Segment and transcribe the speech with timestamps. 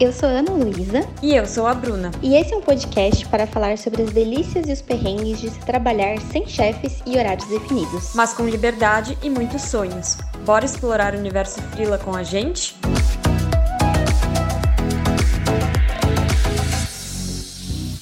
[0.00, 1.06] Eu sou Ana Luísa.
[1.22, 2.10] E eu sou a Bruna.
[2.22, 5.60] E esse é um podcast para falar sobre as delícias e os perrengues de se
[5.60, 8.14] trabalhar sem chefes e horários definidos.
[8.14, 10.16] Mas com liberdade e muitos sonhos.
[10.46, 12.74] Bora explorar o universo Frila com a gente?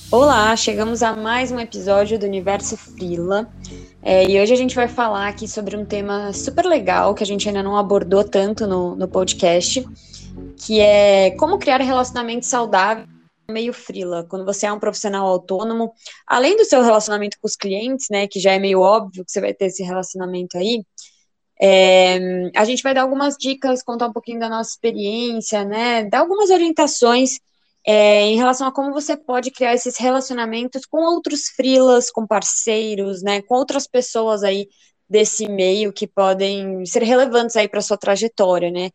[0.08, 3.48] Olá, chegamos a mais um episódio do Universo Frila.
[4.00, 7.26] É, e hoje a gente vai falar aqui sobre um tema super legal que a
[7.26, 9.84] gente ainda não abordou tanto no, no podcast,
[10.56, 13.08] que é como criar relacionamentos saudáveis
[13.50, 15.92] meio frila, quando você é um profissional autônomo,
[16.26, 19.40] além do seu relacionamento com os clientes, né, que já é meio óbvio que você
[19.40, 20.84] vai ter esse relacionamento aí,
[21.60, 26.20] é, a gente vai dar algumas dicas, contar um pouquinho da nossa experiência, né, dar
[26.20, 27.38] algumas orientações
[27.86, 33.22] é, em relação a como você pode criar esses relacionamentos com outros frilas, com parceiros,
[33.22, 34.68] né, com outras pessoas aí
[35.08, 38.90] desse meio que podem ser relevantes aí para sua trajetória, né?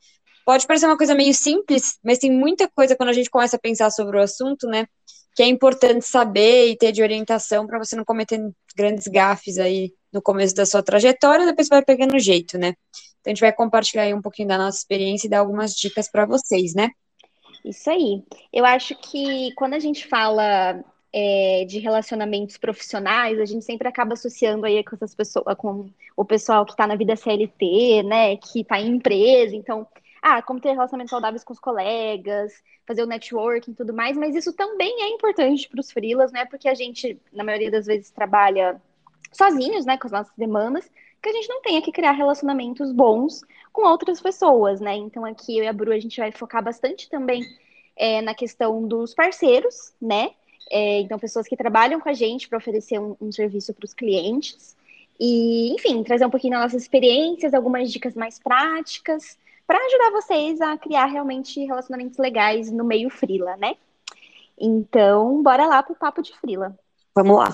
[0.45, 3.59] Pode parecer uma coisa meio simples, mas tem muita coisa quando a gente começa a
[3.59, 4.87] pensar sobre o assunto, né?
[5.35, 8.39] Que é importante saber e ter de orientação para você não cometer
[8.75, 12.75] grandes gafes aí no começo da sua trajetória, depois vai pegando jeito, né?
[13.19, 16.09] Então a gente vai compartilhar aí um pouquinho da nossa experiência e dar algumas dicas
[16.11, 16.91] para vocês, né?
[17.63, 18.21] Isso aí.
[18.51, 20.83] Eu acho que quando a gente fala
[21.13, 26.25] é, de relacionamentos profissionais, a gente sempre acaba associando aí com essas pessoas, com o
[26.25, 28.35] pessoal que está na vida CLT, né?
[28.35, 29.87] Que está em empresa, então
[30.23, 34.33] ah, como ter relacionamentos saudáveis com os colegas, fazer o networking e tudo mais, mas
[34.33, 36.45] isso também é importante para os freelas, né?
[36.45, 38.81] Porque a gente, na maioria das vezes, trabalha
[39.33, 40.89] sozinhos, né, com as nossas demandas,
[41.21, 43.41] que a gente não tenha que criar relacionamentos bons
[43.73, 44.95] com outras pessoas, né?
[44.95, 47.43] Então aqui eu e a Bru a gente vai focar bastante também
[47.93, 50.31] é, na questão dos parceiros, né?
[50.71, 53.93] É, então pessoas que trabalham com a gente para oferecer um, um serviço para os
[53.93, 54.77] clientes
[55.19, 59.37] e, enfim, trazer um pouquinho das nossas experiências, algumas dicas mais práticas
[59.73, 63.73] para ajudar vocês a criar realmente relacionamentos legais no meio frila, né?
[64.55, 66.77] Então, bora lá pro papo de frila.
[67.15, 67.49] Vamos lá.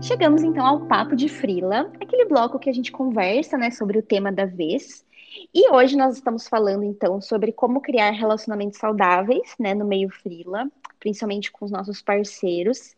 [0.00, 4.02] Chegamos então ao papo de frila, aquele bloco que a gente conversa, né, sobre o
[4.02, 5.04] tema da vez.
[5.52, 10.70] E hoje nós estamos falando então sobre como criar relacionamentos saudáveis, né, no meio frila,
[11.00, 12.94] principalmente com os nossos parceiros.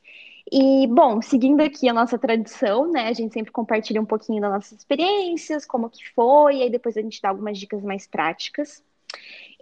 [0.51, 3.09] E, bom, seguindo aqui a nossa tradição, né?
[3.09, 6.97] A gente sempre compartilha um pouquinho das nossas experiências, como que foi, e aí depois
[6.97, 8.83] a gente dá algumas dicas mais práticas.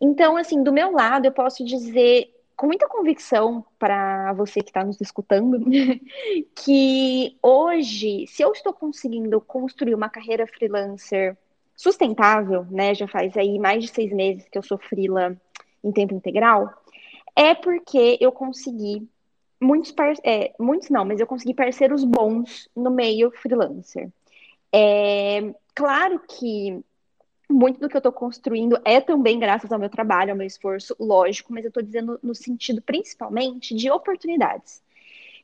[0.00, 4.84] Então, assim, do meu lado, eu posso dizer com muita convicção para você que está
[4.84, 5.58] nos escutando,
[6.54, 11.36] que hoje, se eu estou conseguindo construir uma carreira freelancer
[11.74, 12.94] sustentável, né?
[12.94, 15.36] Já faz aí mais de seis meses que eu sou freela
[15.84, 16.72] em tempo integral,
[17.34, 19.06] é porque eu consegui
[19.60, 20.14] muitos, par...
[20.24, 24.08] é, muitos não, mas eu consegui parceiros bons no meio freelancer.
[24.72, 26.82] É, claro que
[27.48, 30.96] muito do que eu estou construindo é também graças ao meu trabalho, ao meu esforço,
[30.98, 34.82] lógico, mas eu estou dizendo no sentido principalmente de oportunidades.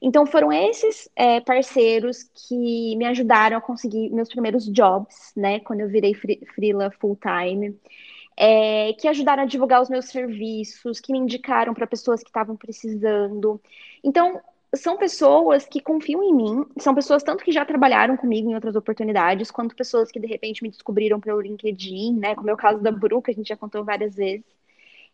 [0.00, 5.60] Então foram esses é, parceiros que me ajudaram a conseguir meus primeiros jobs, né?
[5.60, 7.78] Quando eu virei freela full time
[8.36, 12.56] é, que ajudaram a divulgar os meus serviços, que me indicaram para pessoas que estavam
[12.56, 13.60] precisando.
[14.02, 14.40] Então,
[14.74, 18.74] são pessoas que confiam em mim, são pessoas tanto que já trabalharam comigo em outras
[18.74, 22.34] oportunidades, quanto pessoas que de repente me descobriram pelo LinkedIn, né?
[22.34, 24.46] Como é o caso da Bru, que a gente já contou várias vezes,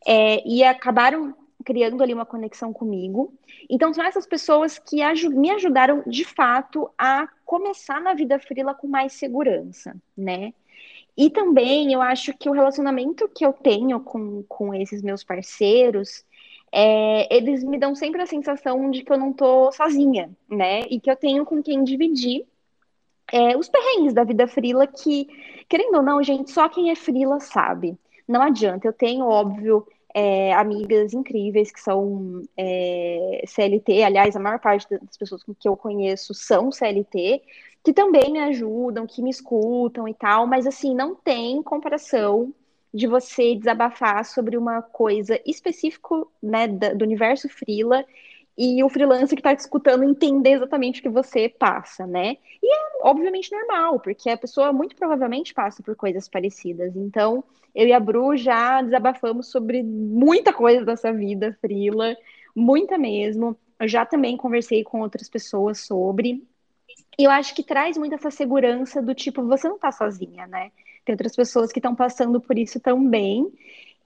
[0.07, 3.35] é, e acabaram criando ali uma conexão comigo.
[3.69, 4.99] Então, são essas pessoas que
[5.31, 10.55] me ajudaram de fato a começar na vida frila com mais segurança, né?
[11.19, 16.25] E também eu acho que o relacionamento que eu tenho com, com esses meus parceiros,
[16.71, 20.83] é, eles me dão sempre a sensação de que eu não tô sozinha, né?
[20.83, 22.47] E que eu tenho com quem dividir
[23.33, 25.27] é, os perrengues da vida frila que,
[25.69, 27.99] querendo ou não, gente, só quem é frila sabe.
[28.29, 28.87] Não adianta.
[28.87, 29.85] Eu tenho, óbvio,
[30.15, 35.77] é, amigas incríveis que são é, CLT, aliás, a maior parte das pessoas que eu
[35.77, 37.43] conheço são CLT,
[37.85, 42.53] que também me ajudam, que me escutam e tal, mas assim, não tem comparação
[42.93, 46.09] de você desabafar sobre uma coisa específica
[46.43, 48.05] né, do universo frila
[48.57, 52.37] e o freelancer que está te escutando entender exatamente o que você passa, né?
[52.61, 56.97] E é obviamente normal, porque a pessoa muito provavelmente passa por coisas parecidas.
[56.97, 62.17] Então, eu e a Bru já desabafamos sobre muita coisa dessa vida frila,
[62.55, 63.57] muita mesmo.
[63.79, 66.45] Eu já também conversei com outras pessoas sobre,
[67.25, 70.71] eu acho que traz muito essa segurança do tipo, você não tá sozinha, né?
[71.05, 73.51] Tem outras pessoas que estão passando por isso também.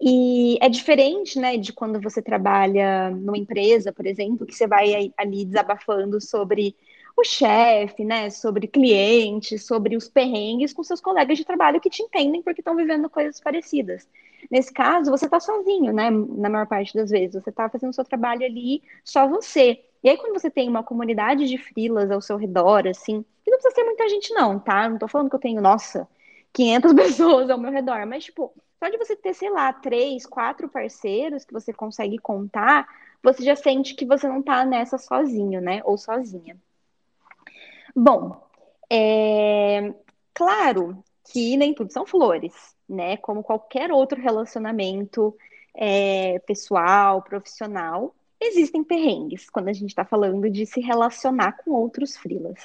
[0.00, 5.12] E é diferente, né, de quando você trabalha numa empresa, por exemplo, que você vai
[5.17, 6.75] ali desabafando sobre
[7.17, 8.31] o chefe, né?
[8.31, 12.75] Sobre clientes, sobre os perrengues com seus colegas de trabalho que te entendem porque estão
[12.76, 14.09] vivendo coisas parecidas.
[14.50, 16.11] Nesse caso, você está sozinho, né?
[16.11, 17.43] Na maior parte das vezes.
[17.43, 19.85] Você está fazendo o seu trabalho ali, só você.
[20.02, 23.58] E aí, quando você tem uma comunidade de frilas ao seu redor, assim, que não
[23.58, 24.88] precisa ser muita gente, não, tá?
[24.88, 26.08] Não tô falando que eu tenho, nossa,
[26.52, 30.69] 500 pessoas ao meu redor, mas, tipo, só de você ter, sei lá, três, quatro
[30.69, 32.88] parceiros que você consegue contar,
[33.22, 35.81] você já sente que você não tá nessa sozinho, né?
[35.84, 36.56] Ou sozinha.
[37.94, 38.43] Bom,
[38.90, 39.94] é...
[40.34, 43.16] claro que nem tudo são flores, né?
[43.19, 45.37] Como qualquer outro relacionamento
[45.75, 48.14] é, pessoal, profissional,
[48.44, 52.59] existem perrengues quando a gente está falando de se relacionar com outros frilas.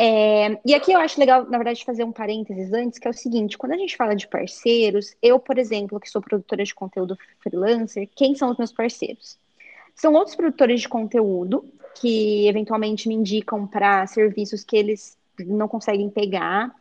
[0.00, 3.14] É, e aqui eu acho legal, na verdade, fazer um parênteses antes, que é o
[3.14, 7.18] seguinte: quando a gente fala de parceiros, eu, por exemplo, que sou produtora de conteúdo
[7.40, 9.36] freelancer, quem são os meus parceiros?
[9.96, 11.64] São outros produtores de conteúdo
[12.00, 16.72] que eventualmente me indicam para serviços que eles não conseguem pegar.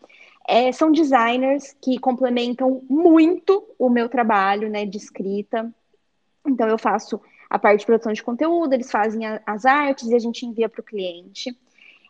[0.48, 5.70] É, são designers que complementam muito o meu trabalho né, de escrita.
[6.48, 10.16] Então, eu faço a parte de produção de conteúdo, eles fazem a, as artes e
[10.16, 11.58] a gente envia para o cliente.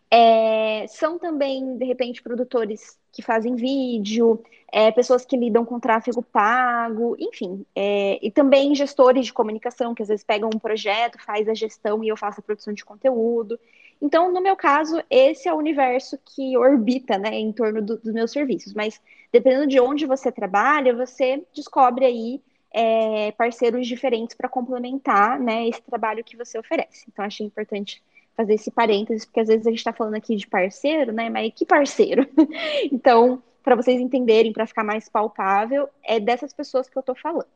[0.09, 4.41] É, são também, de repente, produtores que fazem vídeo,
[4.71, 10.01] é, pessoas que lidam com tráfego pago, enfim, é, e também gestores de comunicação, que
[10.01, 13.59] às vezes pegam um projeto, faz a gestão e eu faço a produção de conteúdo.
[14.01, 18.13] Então, no meu caso, esse é o universo que orbita né, em torno do, dos
[18.13, 18.73] meus serviços.
[18.73, 19.01] Mas
[19.31, 22.41] dependendo de onde você trabalha, você descobre aí
[22.71, 27.05] é, parceiros diferentes para complementar né, esse trabalho que você oferece.
[27.07, 28.03] Então, achei importante
[28.35, 31.29] fazer esse parênteses, porque às vezes a gente está falando aqui de parceiro, né?
[31.29, 32.27] Mas que parceiro?
[32.91, 37.47] então, para vocês entenderem, para ficar mais palpável, é dessas pessoas que eu estou falando.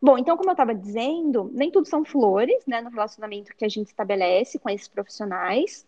[0.00, 3.68] Bom, então, como eu estava dizendo, nem tudo são flores, né, no relacionamento que a
[3.68, 5.84] gente estabelece com esses profissionais.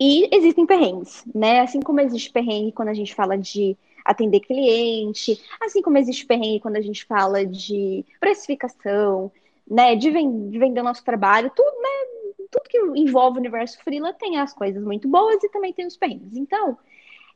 [0.00, 1.60] E existem perrengues, né?
[1.60, 6.60] Assim como existe perrengue quando a gente fala de atender cliente, assim como existe perrengue
[6.60, 9.30] quando a gente fala de precificação,
[9.68, 14.38] né, de, de vender nosso trabalho, tudo, né, tudo que envolve o universo freela tem
[14.38, 16.36] as coisas muito boas e também tem os perrengues.
[16.36, 16.76] Então,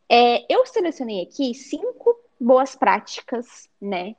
[0.09, 4.15] é, eu selecionei aqui cinco boas práticas, né?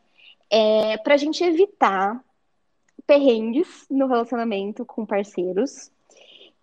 [0.49, 2.23] É, para a gente evitar
[3.05, 5.91] perrengues no relacionamento com parceiros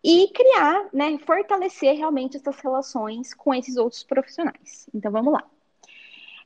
[0.02, 4.88] e criar, né, fortalecer realmente essas relações com esses outros profissionais.
[4.94, 5.44] Então vamos lá.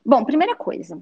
[0.05, 1.01] Bom, primeira coisa,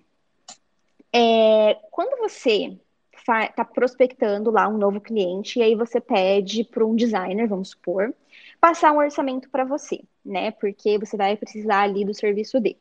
[1.14, 2.78] é, quando você
[3.18, 8.14] está prospectando lá um novo cliente e aí você pede para um designer, vamos supor,
[8.60, 10.52] passar um orçamento para você, né?
[10.52, 12.80] Porque você vai precisar ali do serviço dele.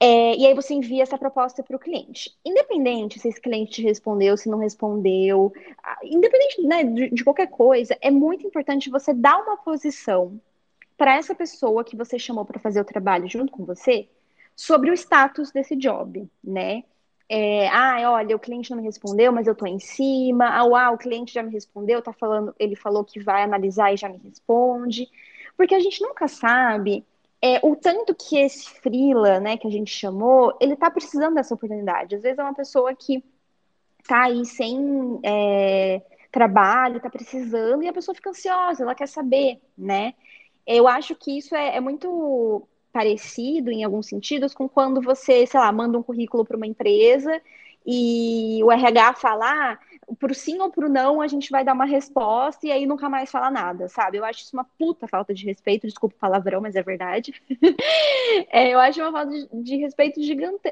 [0.00, 2.36] É, e aí você envia essa proposta para o cliente.
[2.44, 5.52] Independente se esse cliente te respondeu, se não respondeu,
[6.02, 10.40] independente né, de, de qualquer coisa, é muito importante você dar uma posição
[10.96, 14.08] para essa pessoa que você chamou para fazer o trabalho junto com você
[14.56, 16.84] sobre o status desse job, né?
[17.28, 20.46] é, ah, olha, o cliente não me respondeu, mas eu estou em cima.
[20.46, 23.96] Ah, uau, o cliente já me respondeu, tá falando, ele falou que vai analisar e
[23.96, 25.08] já me responde.
[25.56, 27.04] Porque a gente nunca sabe
[27.40, 31.54] é, o tanto que esse freela, né, que a gente chamou, ele está precisando dessa
[31.54, 32.14] oportunidade.
[32.16, 33.24] Às vezes é uma pessoa que
[34.06, 39.60] tá aí sem é, trabalho, está precisando, e a pessoa fica ansiosa, ela quer saber,
[39.76, 40.14] né?
[40.66, 45.58] Eu acho que isso é, é muito parecido em alguns sentidos com quando você, sei
[45.58, 47.42] lá, manda um currículo para uma empresa
[47.84, 51.84] e o RH falar ah, pro sim ou pro não, a gente vai dar uma
[51.84, 54.16] resposta e aí nunca mais fala nada, sabe?
[54.16, 57.34] Eu acho isso uma puta falta de respeito, desculpa o palavrão, mas é verdade.
[58.48, 60.70] é, eu acho uma falta de, de respeito gigante,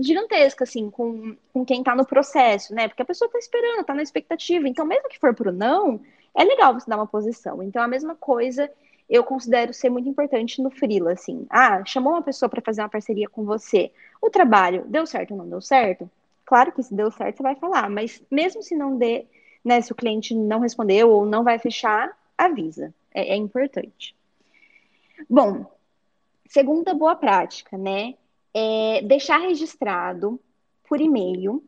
[0.00, 2.88] gigantesca, assim, com, com quem tá no processo, né?
[2.88, 4.66] Porque a pessoa tá esperando, tá na expectativa.
[4.66, 6.00] Então, mesmo que for pro não,
[6.34, 7.62] é legal você dar uma posição.
[7.62, 8.70] Então, a mesma coisa
[9.10, 11.44] eu considero ser muito importante no freela, assim.
[11.50, 13.90] Ah, chamou uma pessoa para fazer uma parceria com você.
[14.22, 16.08] O trabalho deu certo ou não deu certo?
[16.44, 19.26] Claro que se deu certo, você vai falar, mas mesmo se não dê,
[19.64, 22.94] né, se o cliente não respondeu ou não vai fechar, avisa.
[23.12, 24.14] É, é importante.
[25.28, 25.66] Bom,
[26.48, 28.14] segunda boa prática, né?
[28.54, 30.40] É deixar registrado
[30.88, 31.62] por e-mail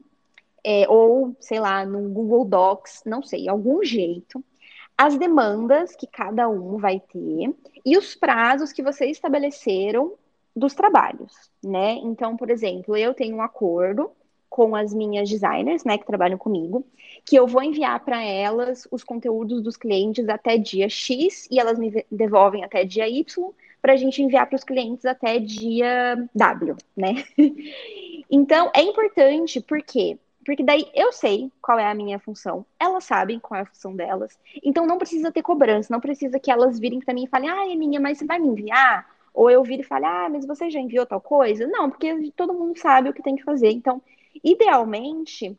[0.64, 4.42] é, ou, sei lá, no Google Docs, não sei, algum jeito,
[5.02, 7.52] as demandas que cada um vai ter
[7.84, 10.12] e os prazos que vocês estabeleceram
[10.54, 11.94] dos trabalhos, né?
[11.94, 14.12] Então, por exemplo, eu tenho um acordo
[14.48, 16.86] com as minhas designers, né, que trabalham comigo,
[17.24, 21.80] que eu vou enviar para elas os conteúdos dos clientes até dia X e elas
[21.80, 23.24] me devolvem até dia Y
[23.80, 27.24] para a gente enviar para os clientes até dia W, né?
[28.34, 33.38] Então, é importante porque Porque daí eu sei qual é a minha função, elas sabem
[33.38, 34.38] qual é a função delas.
[34.62, 37.62] Então não precisa ter cobrança, não precisa que elas virem para mim e falem, ah,
[37.62, 39.08] Aninha, mas você vai me enviar?
[39.32, 41.66] Ou eu viro e falo, ah, mas você já enviou tal coisa?
[41.66, 43.70] Não, porque todo mundo sabe o que tem que fazer.
[43.70, 44.02] Então,
[44.44, 45.56] idealmente,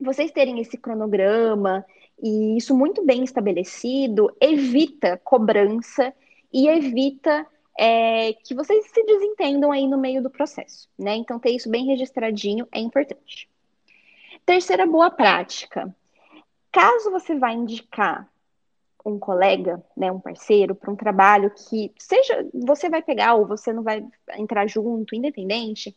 [0.00, 1.84] vocês terem esse cronograma
[2.20, 6.12] e isso muito bem estabelecido evita cobrança
[6.52, 7.46] e evita
[7.78, 11.14] é, que vocês se desentendam aí no meio do processo, né?
[11.16, 13.48] Então, ter isso bem registradinho é importante.
[14.46, 15.92] Terceira boa prática.
[16.70, 18.28] Caso você vá indicar
[19.04, 23.72] um colega, né, um parceiro, para um trabalho que seja você vai pegar ou você
[23.72, 24.04] não vai
[24.36, 25.96] entrar junto, independente,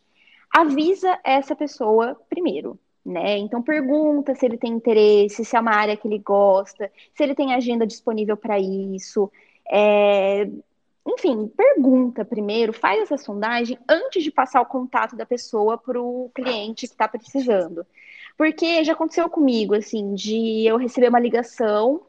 [0.52, 3.38] avisa essa pessoa primeiro, né?
[3.38, 7.36] Então pergunta se ele tem interesse, se é uma área que ele gosta, se ele
[7.36, 9.32] tem agenda disponível para isso.
[9.72, 10.50] É...
[11.08, 16.32] Enfim, pergunta primeiro, faz essa sondagem antes de passar o contato da pessoa para o
[16.34, 17.86] cliente que está precisando.
[18.40, 22.04] Porque já aconteceu comigo, assim, de eu receber uma ligação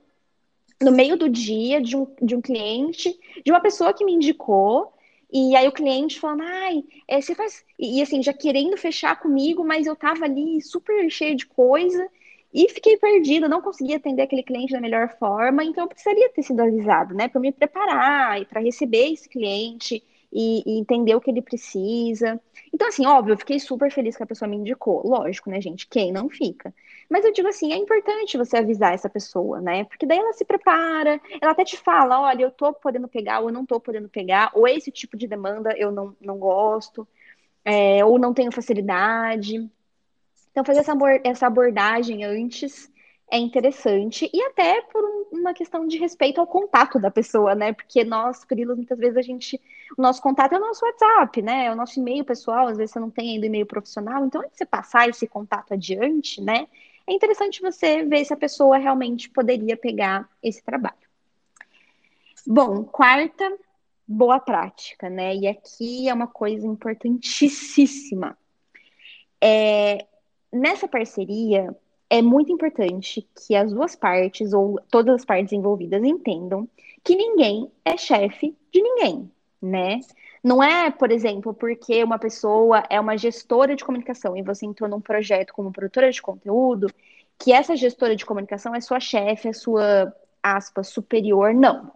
[0.81, 4.93] no meio do dia de um, de um cliente, de uma pessoa que me indicou,
[5.33, 7.65] e aí o cliente falando, ai, é, você faz.
[7.77, 12.09] E, assim, já querendo fechar comigo, mas eu tava ali super cheio de coisa
[12.55, 16.45] e fiquei perdida, não conseguia atender aquele cliente da melhor forma, então eu precisaria ter
[16.45, 17.27] sido avisado, né?
[17.27, 20.01] Para me preparar e para receber esse cliente
[20.33, 22.41] e, e, entender o que ele precisa.
[22.73, 25.07] Então, assim, óbvio, eu fiquei super feliz que a pessoa me indicou.
[25.07, 25.89] Lógico, né, gente?
[25.89, 26.73] Quem não fica?
[27.09, 29.85] Mas eu digo assim, é importante você avisar essa pessoa, né?
[29.85, 33.49] Porque daí ela se prepara, ela até te fala, olha, eu tô podendo pegar, ou
[33.49, 37.07] eu não tô podendo pegar, ou esse tipo de demanda eu não, não gosto,
[37.65, 39.69] é, ou não tenho facilidade.
[40.51, 40.95] Então, fazer essa,
[41.25, 42.91] essa abordagem antes
[43.31, 47.73] é interessante e até por uma questão de respeito ao contato da pessoa, né?
[47.73, 49.61] Porque nós, frilos, muitas vezes a gente,
[49.97, 51.66] o nosso contato é o nosso WhatsApp, né?
[51.66, 54.52] É o nosso e-mail pessoal, às vezes você não tem ainda e-mail profissional, então antes
[54.52, 56.68] de você passar esse contato adiante, né?
[57.06, 60.94] É interessante você ver se a pessoa realmente poderia pegar esse trabalho.
[62.47, 63.52] Bom, quarta
[64.06, 65.35] boa prática, né?
[65.37, 68.37] E aqui é uma coisa importantíssima.
[69.40, 70.06] É,
[70.52, 71.75] nessa parceria,
[72.09, 76.68] é muito importante que as duas partes, ou todas as partes envolvidas, entendam
[77.04, 79.30] que ninguém é chefe de ninguém,
[79.61, 80.00] né?
[80.43, 84.88] Não é, por exemplo, porque uma pessoa é uma gestora de comunicação e você entrou
[84.88, 86.88] num projeto como produtora de conteúdo,
[87.38, 91.93] que essa gestora de comunicação é sua chefe, é sua, aspas, superior, não.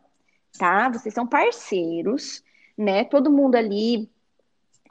[0.59, 0.89] Tá?
[0.91, 2.43] Vocês são parceiros,
[2.77, 3.05] né?
[3.05, 4.09] Todo mundo ali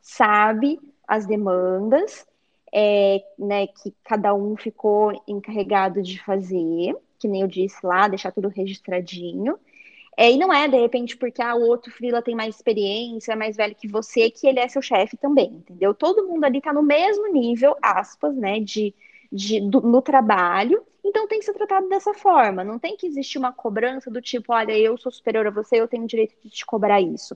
[0.01, 2.25] sabe as demandas
[2.73, 8.31] é, né, que cada um ficou encarregado de fazer, que nem eu disse lá, deixar
[8.31, 9.59] tudo registradinho.
[10.17, 13.35] É, e não é, de repente, porque ah, o outro frila tem mais experiência, é
[13.35, 15.93] mais velho que você, que ele é seu chefe também, entendeu?
[15.93, 18.93] Todo mundo ali tá no mesmo nível, aspas, né, de,
[19.31, 22.63] de, do, no trabalho, então tem que ser tratado dessa forma.
[22.63, 25.87] Não tem que existir uma cobrança do tipo, olha, eu sou superior a você, eu
[25.87, 27.35] tenho o direito de te cobrar isso.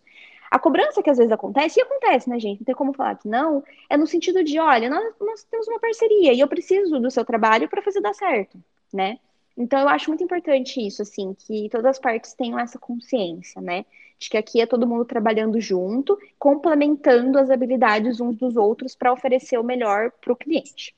[0.50, 2.60] A cobrança que às vezes acontece, e acontece, né, gente?
[2.60, 5.80] Não tem como falar que não, é no sentido de, olha, nós, nós temos uma
[5.80, 8.58] parceria e eu preciso do seu trabalho para fazer dar certo,
[8.94, 9.20] né?
[9.58, 13.86] Então eu acho muito importante isso, assim, que todas as partes tenham essa consciência, né?
[14.20, 19.12] De que aqui é todo mundo trabalhando junto, complementando as habilidades uns dos outros para
[19.12, 20.96] oferecer o melhor para o cliente.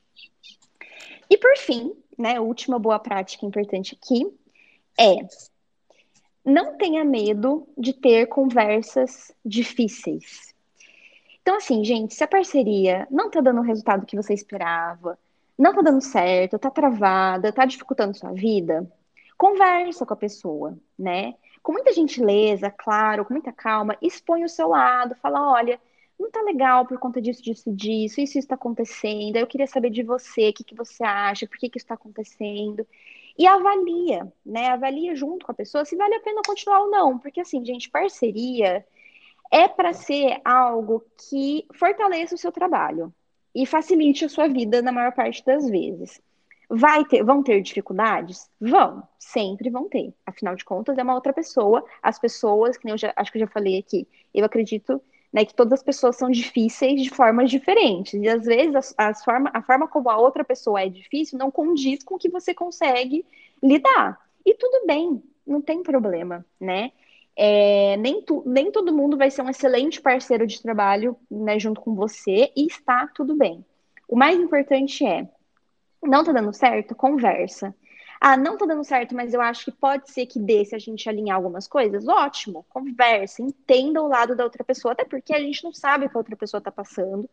[1.30, 4.28] E por fim, né, última boa prática importante aqui
[5.00, 5.26] é
[6.44, 10.54] não tenha medo de ter conversas difíceis.
[11.42, 15.18] Então, assim, gente, se a parceria não tá dando o resultado que você esperava,
[15.60, 18.90] não tá dando certo, tá travada, tá dificultando sua vida,
[19.38, 21.36] conversa com a pessoa, né?
[21.62, 25.80] Com muita gentileza, claro, com muita calma, expõe o seu lado, fala, olha,
[26.18, 30.02] não tá legal por conta disso, disso, disso, isso está acontecendo, eu queria saber de
[30.02, 32.88] você, o que, que você acha, por que, que isso está acontecendo
[33.38, 34.70] e avalia, né?
[34.70, 37.90] Avalia junto com a pessoa se vale a pena continuar ou não, porque assim, gente,
[37.90, 38.86] parceria
[39.52, 43.14] é para ser algo que fortaleça o seu trabalho
[43.54, 46.22] e facilite a sua vida na maior parte das vezes.
[46.70, 48.48] Vai ter, vão ter dificuldades?
[48.62, 50.14] Vão, sempre vão ter.
[50.26, 51.84] Afinal de contas, é uma outra pessoa.
[52.02, 55.02] As pessoas, que eu já, acho que eu já falei aqui, eu acredito
[55.34, 58.14] né, que todas as pessoas são difíceis de formas diferentes.
[58.14, 61.50] E às vezes a, a, forma, a forma como a outra pessoa é difícil não
[61.50, 63.26] condiz com o que você consegue
[63.62, 64.20] lidar.
[64.46, 66.92] E tudo bem, não tem problema, né?
[67.42, 71.80] É, nem, tu, nem todo mundo vai ser um excelente parceiro de trabalho né, junto
[71.80, 73.64] com você e está tudo bem.
[74.10, 75.26] O mais importante é,
[76.04, 76.94] não tá dando certo?
[76.94, 77.74] Conversa.
[78.20, 80.80] Ah, não tá dando certo, mas eu acho que pode ser que dê se a
[80.80, 82.06] gente alinhar algumas coisas.
[82.10, 86.10] Ótimo, conversa, entenda o lado da outra pessoa, até porque a gente não sabe o
[86.10, 87.30] que a outra pessoa tá passando.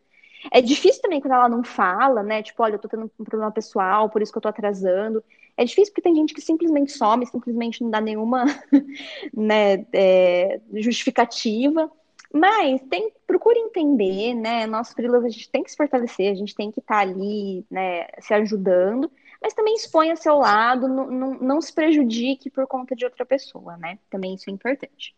[0.49, 2.41] É difícil também quando ela não fala, né?
[2.41, 5.21] Tipo, olha, eu tô tendo um problema pessoal, por isso que eu tô atrasando.
[5.57, 8.45] É difícil porque tem gente que simplesmente some, simplesmente não dá nenhuma
[9.35, 11.91] né, é, justificativa.
[12.31, 14.67] Mas tem, procure entender, né?
[14.67, 17.65] Nós freelas a gente tem que se fortalecer, a gente tem que estar tá ali,
[17.71, 19.09] né, se ajudando,
[19.41, 23.77] mas também exponha seu lado, não, não, não se prejudique por conta de outra pessoa,
[23.77, 23.97] né?
[24.09, 25.15] Também isso é importante.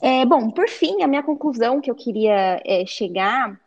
[0.00, 3.58] É, bom, por fim, a minha conclusão que eu queria é, chegar,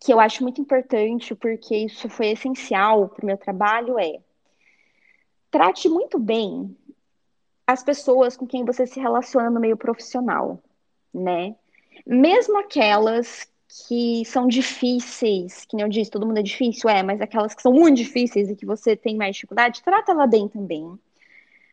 [0.00, 4.20] que eu acho muito importante, porque isso foi essencial para o meu trabalho, é
[5.50, 6.76] trate muito bem
[7.66, 10.62] as pessoas com quem você se relaciona no meio profissional,
[11.12, 11.56] né?
[12.06, 17.20] Mesmo aquelas que são difíceis, que nem eu disse, todo mundo é difícil, é, mas
[17.20, 20.98] aquelas que são muito difíceis e que você tem mais dificuldade, trata ela bem também.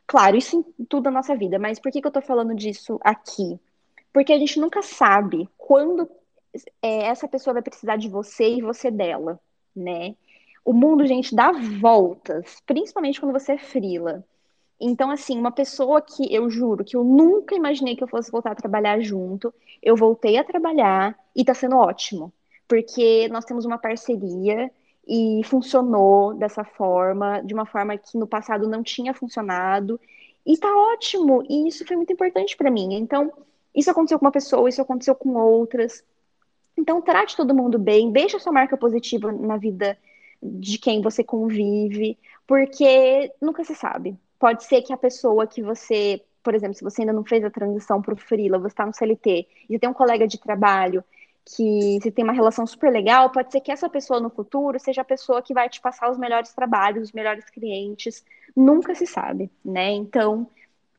[0.08, 3.00] Claro, isso em tudo na nossa vida, mas por que, que eu tô falando disso
[3.04, 3.60] aqui?
[4.12, 6.10] Porque a gente nunca sabe quando
[6.82, 9.40] é, essa pessoa vai precisar de você e você dela,
[9.76, 10.16] né?
[10.66, 14.24] O mundo, gente, dá voltas, principalmente quando você é frila.
[14.80, 18.52] Então, assim, uma pessoa que eu juro que eu nunca imaginei que eu fosse voltar
[18.52, 22.34] a trabalhar junto, eu voltei a trabalhar e tá sendo ótimo,
[22.68, 24.72] porque nós temos uma parceria
[25.08, 30.00] e funcionou dessa forma, de uma forma que no passado não tinha funcionado,
[30.46, 32.94] e tá ótimo, e isso foi muito importante para mim.
[32.96, 33.32] Então,
[33.76, 36.04] isso aconteceu com uma pessoa, isso aconteceu com outras.
[36.78, 39.98] Então, trate todo mundo bem, deixe a sua marca positiva na vida
[40.42, 44.18] de quem você convive, porque nunca se sabe.
[44.40, 47.50] Pode ser que a pessoa que você, por exemplo, se você ainda não fez a
[47.50, 51.04] transição para o Freela, você está no CLT, e tem um colega de trabalho
[51.46, 55.02] que se tem uma relação super legal, pode ser que essa pessoa no futuro seja
[55.02, 58.24] a pessoa que vai te passar os melhores trabalhos, os melhores clientes.
[58.56, 59.92] Nunca se sabe, né?
[59.92, 60.50] Então,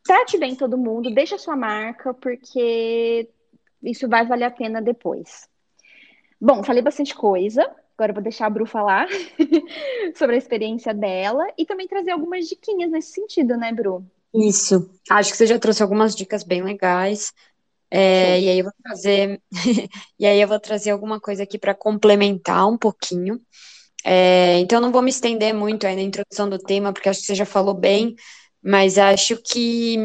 [0.04, 3.28] trate bem todo mundo, deixa a sua marca, porque
[3.82, 5.48] isso vai valer a pena depois.
[6.40, 7.62] Bom, falei bastante coisa.
[7.96, 9.06] Agora eu vou deixar a Bru falar
[10.16, 14.04] sobre a experiência dela e também trazer algumas diquinhas nesse sentido, né, Bru?
[14.34, 14.90] Isso.
[15.08, 17.32] Acho que você já trouxe algumas dicas bem legais.
[17.90, 19.40] É, e aí eu vou trazer,
[20.18, 23.40] e aí eu vou trazer alguma coisa aqui para complementar um pouquinho.
[24.04, 27.26] É, então não vou me estender muito aí na introdução do tema, porque acho que
[27.26, 28.16] você já falou bem,
[28.60, 29.96] mas acho que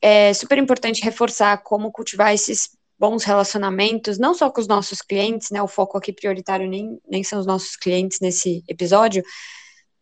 [0.00, 5.50] é super importante reforçar como cultivar esses bons relacionamentos, não só com os nossos clientes,
[5.50, 5.62] né?
[5.62, 9.22] O foco aqui prioritário nem, nem são os nossos clientes nesse episódio,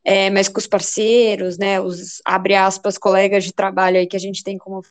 [0.04, 1.80] é, mas com os parceiros, né?
[1.80, 4.82] Os abre aspas, colegas de trabalho aí que a gente tem como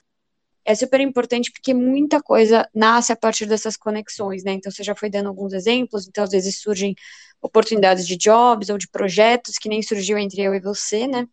[0.65, 4.53] é super importante porque muita coisa nasce a partir dessas conexões, né?
[4.53, 6.95] Então, você já foi dando alguns exemplos, então, às vezes surgem
[7.39, 11.27] oportunidades de jobs ou de projetos que nem surgiu entre eu e você, né?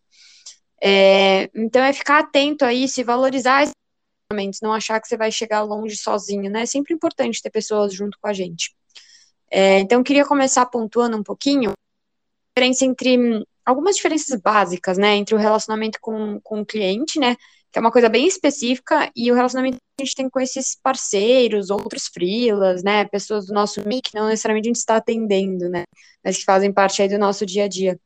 [0.81, 3.73] É, então, é ficar atento aí, se valorizar esses
[4.33, 6.63] relacionamentos, não achar que você vai chegar longe sozinho, né?
[6.63, 8.75] É sempre importante ter pessoas junto com a gente.
[9.49, 11.73] É, então, eu queria começar pontuando um pouquinho a
[12.59, 17.35] diferença entre algumas diferenças básicas, né, entre o relacionamento com, com o cliente, né,
[17.71, 20.77] que é uma coisa bem específica, e o relacionamento que a gente tem com esses
[20.83, 25.83] parceiros, outros freelas, né, pessoas do nosso que não necessariamente a gente está atendendo, né,
[26.23, 27.97] mas que fazem parte aí do nosso dia a dia.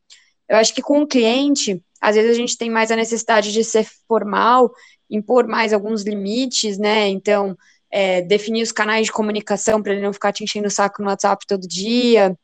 [0.48, 3.64] Eu acho que com o cliente, às vezes a gente tem mais a necessidade de
[3.64, 4.70] ser formal,
[5.10, 7.56] impor mais alguns limites, né, então,
[7.90, 11.08] é, definir os canais de comunicação para ele não ficar te enchendo o saco no
[11.08, 12.36] WhatsApp todo dia,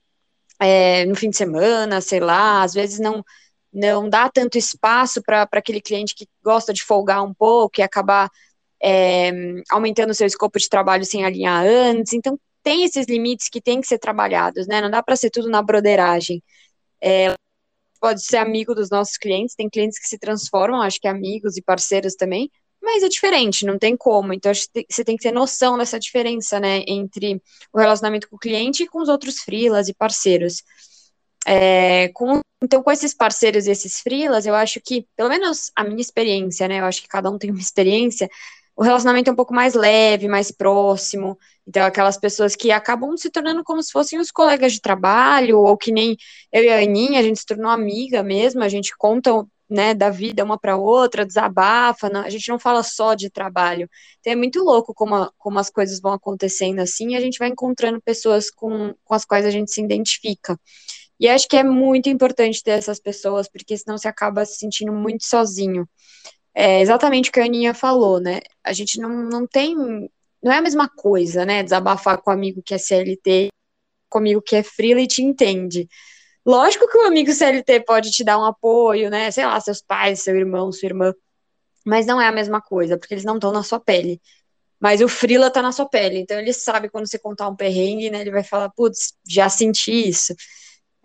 [0.61, 3.24] é, no fim de semana, sei lá, às vezes não
[3.74, 8.31] não dá tanto espaço para aquele cliente que gosta de folgar um pouco e acabar
[8.81, 9.33] é,
[9.68, 12.12] aumentando o seu escopo de trabalho sem alinhar antes.
[12.12, 14.81] Então, tem esses limites que têm que ser trabalhados, né?
[14.81, 16.42] Não dá para ser tudo na broderagem.
[17.03, 17.35] É,
[18.05, 21.62] pode ser amigo dos nossos clientes, tem clientes que se transformam, acho que amigos e
[21.62, 22.51] parceiros também,
[22.83, 24.35] mas é diferente, não tem como.
[24.35, 27.40] Então, acho que você tem que ter noção dessa diferença, né, entre
[27.73, 30.62] o relacionamento com o cliente e com os outros freelas e parceiros.
[31.47, 35.83] É, com, então, com esses parceiros e esses freelas, eu acho que, pelo menos a
[35.83, 38.29] minha experiência, né, eu acho que cada um tem uma experiência,
[38.76, 41.38] o relacionamento é um pouco mais leve, mais próximo.
[41.66, 45.76] Então, aquelas pessoas que acabam se tornando como se fossem os colegas de trabalho, ou
[45.76, 46.16] que nem
[46.52, 49.30] eu e a Aninha, a gente se tornou amiga mesmo, a gente conta
[49.68, 53.88] né, da vida uma para outra, desabafa, não, a gente não fala só de trabalho.
[54.20, 57.38] Então é muito louco como, a, como as coisas vão acontecendo assim, e a gente
[57.38, 60.58] vai encontrando pessoas com, com as quais a gente se identifica.
[61.18, 64.92] E acho que é muito importante ter essas pessoas, porque senão você acaba se sentindo
[64.92, 65.88] muito sozinho.
[66.55, 68.40] É exatamente o que a Aninha falou, né?
[68.62, 69.75] A gente não, não tem.
[70.43, 71.62] Não é a mesma coisa, né?
[71.62, 73.49] Desabafar com um amigo que é CLT,
[74.09, 75.88] comigo que é freela e te entende.
[76.47, 79.31] Lógico que o amigo CLT pode te dar um apoio, né?
[79.31, 81.14] Sei lá, seus pais, seu irmão, sua irmã.
[81.85, 84.21] Mas não é a mesma coisa, porque eles não estão na sua pele.
[84.81, 88.11] mas o Frila tá na sua pele, então ele sabe quando você contar um perrengue,
[88.11, 90.35] né, ele vai falar, putz, já senti isso.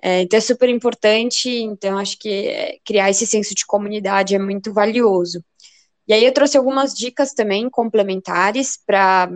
[0.02, 4.40] É, então é super importante, então acho que é, criar esse senso de comunidade é
[4.40, 5.44] muito valioso.
[6.08, 9.30] E aí eu trouxe algumas dicas também complementares para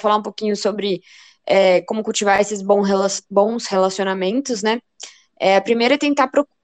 [0.00, 1.02] falar um pouquinho sobre
[1.46, 4.80] é, como cultivar esses bons relacionamentos, né?
[5.38, 6.56] É, a primeira é tentar procurar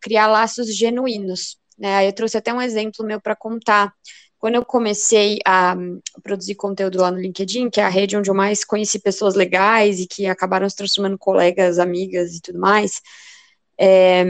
[0.00, 1.56] criar laços genuínos.
[1.78, 2.08] Né?
[2.08, 3.92] Eu trouxe até um exemplo meu para contar
[4.46, 5.74] quando eu comecei a
[6.22, 9.98] produzir conteúdo lá no LinkedIn, que é a rede onde eu mais conheci pessoas legais
[9.98, 13.02] e que acabaram se transformando colegas, amigas e tudo mais,
[13.76, 14.24] é,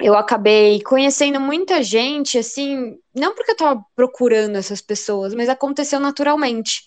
[0.00, 6.00] eu acabei conhecendo muita gente, assim, não porque eu estava procurando essas pessoas, mas aconteceu
[6.00, 6.82] naturalmente.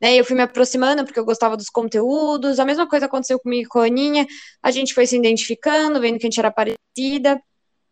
[0.00, 3.68] Né, eu fui me aproximando porque eu gostava dos conteúdos, a mesma coisa aconteceu comigo
[3.70, 4.26] com a Aninha,
[4.60, 7.40] a gente foi se identificando, vendo que a gente era parecida,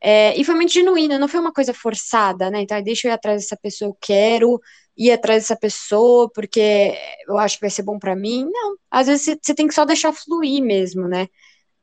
[0.02, 2.62] é, e foi muito genuíno, não foi uma coisa forçada, né?
[2.62, 4.60] Então, deixa eu ir atrás dessa pessoa, eu quero
[4.96, 6.94] ir atrás dessa pessoa porque
[7.28, 8.46] eu acho que vai ser bom para mim.
[8.50, 11.28] Não, às vezes você tem que só deixar fluir mesmo, né?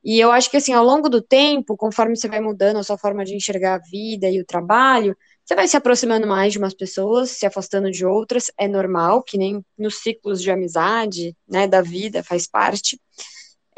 [0.04, 2.96] E eu acho que assim, ao longo do tempo, conforme você vai mudando a sua
[2.98, 6.74] forma de enxergar a vida e o trabalho, você vai se aproximando mais de umas
[6.74, 11.82] pessoas, se afastando de outras, é normal, que nem nos ciclos de amizade, né, da
[11.82, 13.00] vida, faz parte.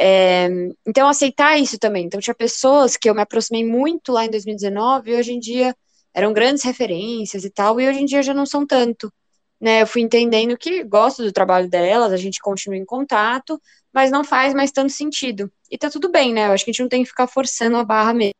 [0.02, 0.48] É,
[0.86, 2.06] então, aceitar isso também.
[2.06, 5.76] Então, tinha pessoas que eu me aproximei muito lá em 2019 e hoje em dia
[6.14, 9.12] eram grandes referências e tal, e hoje em dia já não são tanto.
[9.60, 13.60] Né, eu fui entendendo que gosto do trabalho delas, a gente continua em contato,
[13.92, 15.52] mas não faz mais tanto sentido.
[15.70, 16.46] E tá tudo bem, né?
[16.46, 18.32] Eu acho que a gente não tem que ficar forçando a barra mesmo.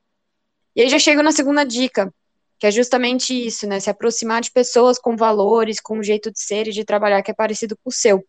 [0.74, 2.10] E aí já chego na segunda dica,
[2.58, 3.78] que é justamente isso, né?
[3.80, 7.30] Se aproximar de pessoas com valores, com um jeito de ser e de trabalhar que
[7.30, 8.24] é parecido com o seu.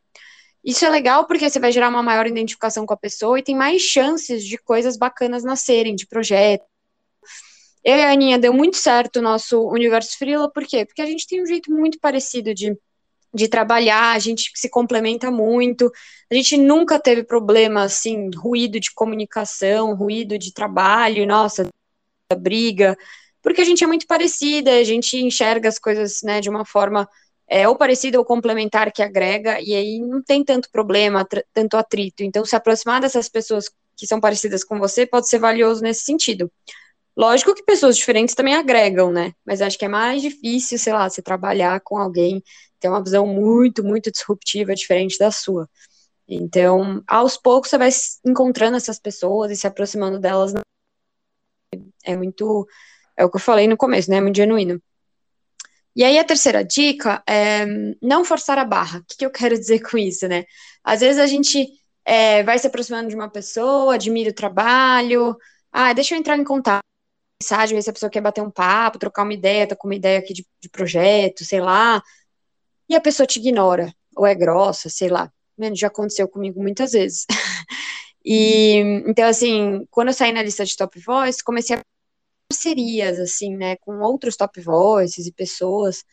[0.63, 3.55] Isso é legal porque você vai gerar uma maior identificação com a pessoa e tem
[3.55, 6.67] mais chances de coisas bacanas nascerem, de projetos.
[7.83, 10.85] Eu e a Aninha deu muito certo o nosso universo Freela, por quê?
[10.85, 12.77] Porque a gente tem um jeito muito parecido de,
[13.33, 15.91] de trabalhar, a gente se complementa muito,
[16.31, 21.67] a gente nunca teve problema, assim, ruído de comunicação, ruído de trabalho, nossa,
[22.37, 22.95] briga,
[23.41, 27.09] porque a gente é muito parecida, a gente enxerga as coisas, né, de uma forma
[27.51, 32.23] é, ou parecido ou complementar que agrega, e aí não tem tanto problema, tanto atrito.
[32.23, 36.49] Então, se aproximar dessas pessoas que são parecidas com você pode ser valioso nesse sentido.
[37.15, 39.33] Lógico que pessoas diferentes também agregam, né?
[39.45, 42.41] Mas acho que é mais difícil, sei lá, você trabalhar com alguém,
[42.79, 45.69] ter uma visão muito, muito disruptiva, diferente da sua.
[46.25, 47.89] Então, aos poucos você vai
[48.25, 50.53] encontrando essas pessoas e se aproximando delas.
[52.05, 52.65] É muito,
[53.17, 54.17] é o que eu falei no começo, né?
[54.17, 54.81] É muito genuíno.
[55.95, 57.65] E aí a terceira dica é
[58.01, 58.99] não forçar a barra.
[58.99, 60.45] O que, que eu quero dizer com isso, né?
[60.83, 61.67] Às vezes a gente
[62.05, 65.35] é, vai se aproximando de uma pessoa, admira o trabalho,
[65.71, 66.83] ah, deixa eu entrar em contato,
[67.41, 69.95] mensagem, ver se a pessoa quer bater um papo, trocar uma ideia, tá com uma
[69.95, 72.01] ideia aqui de, de projeto, sei lá,
[72.89, 75.31] e a pessoa te ignora, ou é grossa, sei lá.
[75.73, 77.25] Já aconteceu comigo muitas vezes.
[78.25, 78.77] e,
[79.07, 81.81] então, assim, quando eu saí na lista de Top Voice, comecei a
[82.51, 86.03] parcerias, assim, né, com outros top voices e pessoas.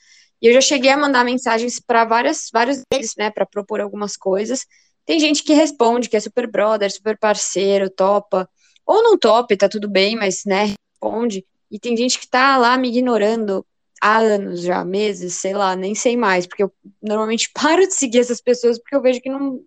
[0.40, 4.16] E eu já cheguei a mandar mensagens para várias, vários deles, né, para propor algumas
[4.16, 4.64] coisas.
[5.04, 8.48] Tem gente que responde, que é super brother, super parceiro, topa.
[8.86, 11.44] Ou não topa, tá tudo bem, mas, né, responde.
[11.70, 13.66] E tem gente que tá lá me ignorando
[14.00, 16.72] há anos já, meses, sei lá, nem sei mais, porque eu
[17.02, 19.60] normalmente paro de seguir essas pessoas porque eu vejo que não,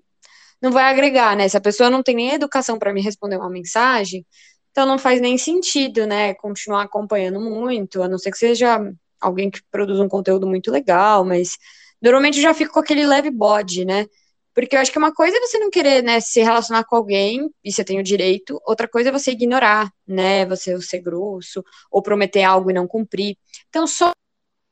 [0.62, 1.50] não vai agregar, né?
[1.50, 4.26] Se a pessoa não tem nem educação para me responder uma mensagem,
[4.72, 8.80] então não faz nem sentido, né, continuar acompanhando muito, a não ser que seja
[9.20, 11.58] alguém que produz um conteúdo muito legal, mas
[12.02, 14.08] normalmente eu já fico com aquele leve bode, né?
[14.54, 17.50] Porque eu acho que uma coisa é você não querer, né, se relacionar com alguém,
[17.64, 22.02] e você tem o direito, outra coisa é você ignorar, né, você ser grosso, ou
[22.02, 23.38] prometer algo e não cumprir.
[23.70, 24.12] Então, só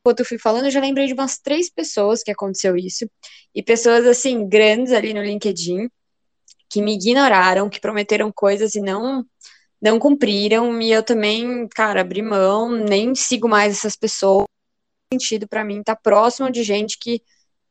[0.00, 3.08] enquanto eu fui falando, eu já lembrei de umas três pessoas que aconteceu isso,
[3.54, 5.88] e pessoas, assim, grandes ali no LinkedIn,
[6.68, 9.24] que me ignoraram, que prometeram coisas e não
[9.80, 14.46] não cumpriram, e eu também, cara, abri mão, nem sigo mais essas pessoas.
[15.12, 17.22] sentido para mim estar tá próximo de gente que,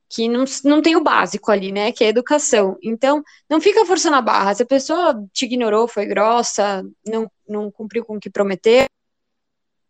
[0.10, 1.92] que não, não tem o básico ali, né?
[1.92, 2.78] Que é educação.
[2.84, 4.56] Então, não fica forçando a barra.
[4.56, 8.88] Se a pessoa te ignorou, foi grossa, não, não cumpriu com o que prometeu,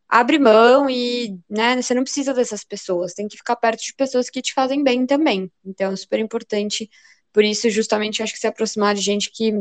[0.10, 4.28] abre mão e, né, você não precisa dessas pessoas, tem que ficar perto de pessoas
[4.28, 5.52] que te fazem bem também.
[5.64, 6.90] Então, é super importante,
[7.32, 9.54] por isso, justamente, acho que se aproximar de gente que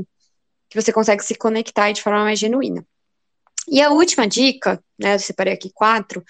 [0.69, 2.87] que você consegue se conectar de forma mais genuína.
[3.71, 6.25] E a última dica, né, eu separei aqui quatro,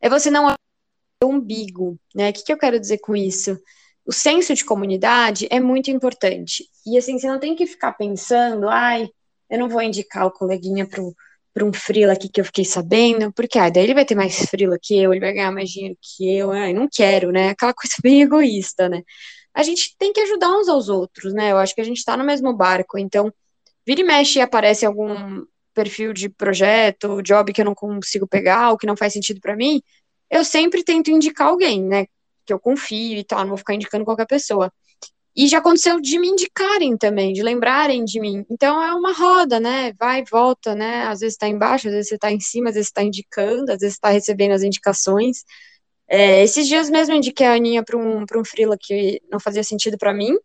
[0.00, 0.54] é você não
[1.22, 2.30] o umbigo, né?
[2.30, 3.58] O que, que eu quero dizer com isso?
[4.04, 6.68] O senso de comunidade é muito importante.
[6.86, 9.08] E assim, você não tem que ficar pensando, ai,
[9.50, 13.58] eu não vou indicar o coleguinha para um frila aqui que eu fiquei sabendo, porque
[13.58, 16.36] ah, daí ele vai ter mais frila que eu, ele vai ganhar mais dinheiro que
[16.36, 17.50] eu, ai, não quero, né?
[17.50, 19.02] Aquela coisa bem egoísta, né?
[19.54, 21.52] A gente tem que ajudar uns aos outros, né?
[21.52, 23.32] Eu acho que a gente está no mesmo barco, então
[23.86, 25.44] vira e mexe aparece algum
[25.74, 29.56] perfil de projeto, job que eu não consigo pegar, ou que não faz sentido para
[29.56, 29.82] mim,
[30.30, 32.06] eu sempre tento indicar alguém, né?
[32.46, 34.72] Que eu confio e tal, não vou ficar indicando qualquer pessoa.
[35.36, 38.44] E já aconteceu de me indicarem também, de lembrarem de mim.
[38.48, 39.92] Então é uma roda, né?
[39.98, 41.02] Vai e volta, né?
[41.08, 43.80] Às vezes está embaixo, às vezes você está em cima, às vezes está indicando, às
[43.80, 45.44] vezes está recebendo as indicações.
[46.06, 49.64] É, esses dias mesmo eu indiquei a Aninha para um, um freela que não fazia
[49.64, 50.36] sentido para mim.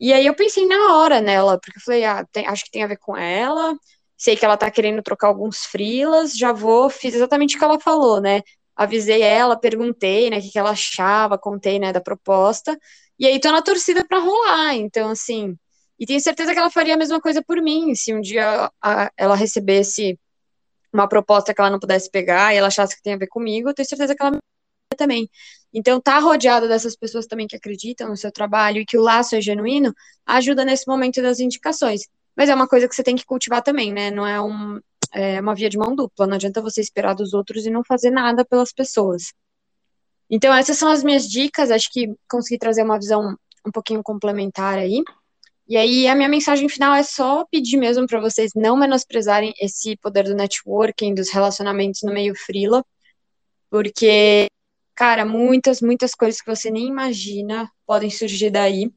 [0.00, 2.82] E aí eu pensei na hora nela, porque eu falei, ah, tem, acho que tem
[2.82, 3.76] a ver com ela.
[4.16, 7.80] Sei que ela tá querendo trocar alguns freelas, já vou, fiz exatamente o que ela
[7.80, 8.42] falou, né?
[8.76, 12.78] Avisei ela, perguntei, né, o que, que ela achava, contei, né, da proposta.
[13.18, 14.74] E aí tô na torcida para rolar.
[14.74, 15.56] Então, assim,
[15.98, 18.70] e tenho certeza que ela faria a mesma coisa por mim, se um dia
[19.18, 20.18] ela recebesse
[20.92, 23.68] uma proposta que ela não pudesse pegar e ela achasse que tem a ver comigo,
[23.68, 24.38] eu tenho certeza que ela
[24.96, 25.28] também.
[25.72, 29.36] Então, tá rodeada dessas pessoas também que acreditam no seu trabalho e que o laço
[29.36, 29.94] é genuíno,
[30.26, 32.02] ajuda nesse momento das indicações.
[32.36, 34.10] Mas é uma coisa que você tem que cultivar também, né?
[34.10, 34.80] Não é, um,
[35.12, 36.26] é uma via de mão dupla.
[36.26, 39.32] Não adianta você esperar dos outros e não fazer nada pelas pessoas.
[40.28, 41.70] Então, essas são as minhas dicas.
[41.70, 45.02] Acho que consegui trazer uma visão um pouquinho complementar aí.
[45.68, 49.96] E aí, a minha mensagem final é só pedir mesmo para vocês não menosprezarem esse
[49.98, 52.84] poder do networking, dos relacionamentos no meio frila,
[53.70, 54.48] porque,
[55.00, 58.92] cara, muitas, muitas coisas que você nem imagina podem surgir daí.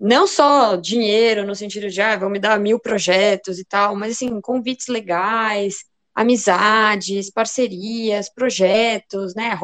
[0.00, 4.12] Não só dinheiro, no sentido de, ah, vão me dar mil projetos e tal, mas,
[4.12, 9.58] assim, convites legais, amizades, parcerias, projetos, né,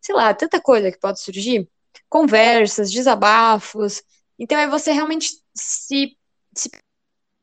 [0.00, 1.68] sei lá, tanta coisa que pode surgir,
[2.08, 4.02] conversas, desabafos.
[4.36, 6.16] Então é você realmente se,
[6.52, 6.68] se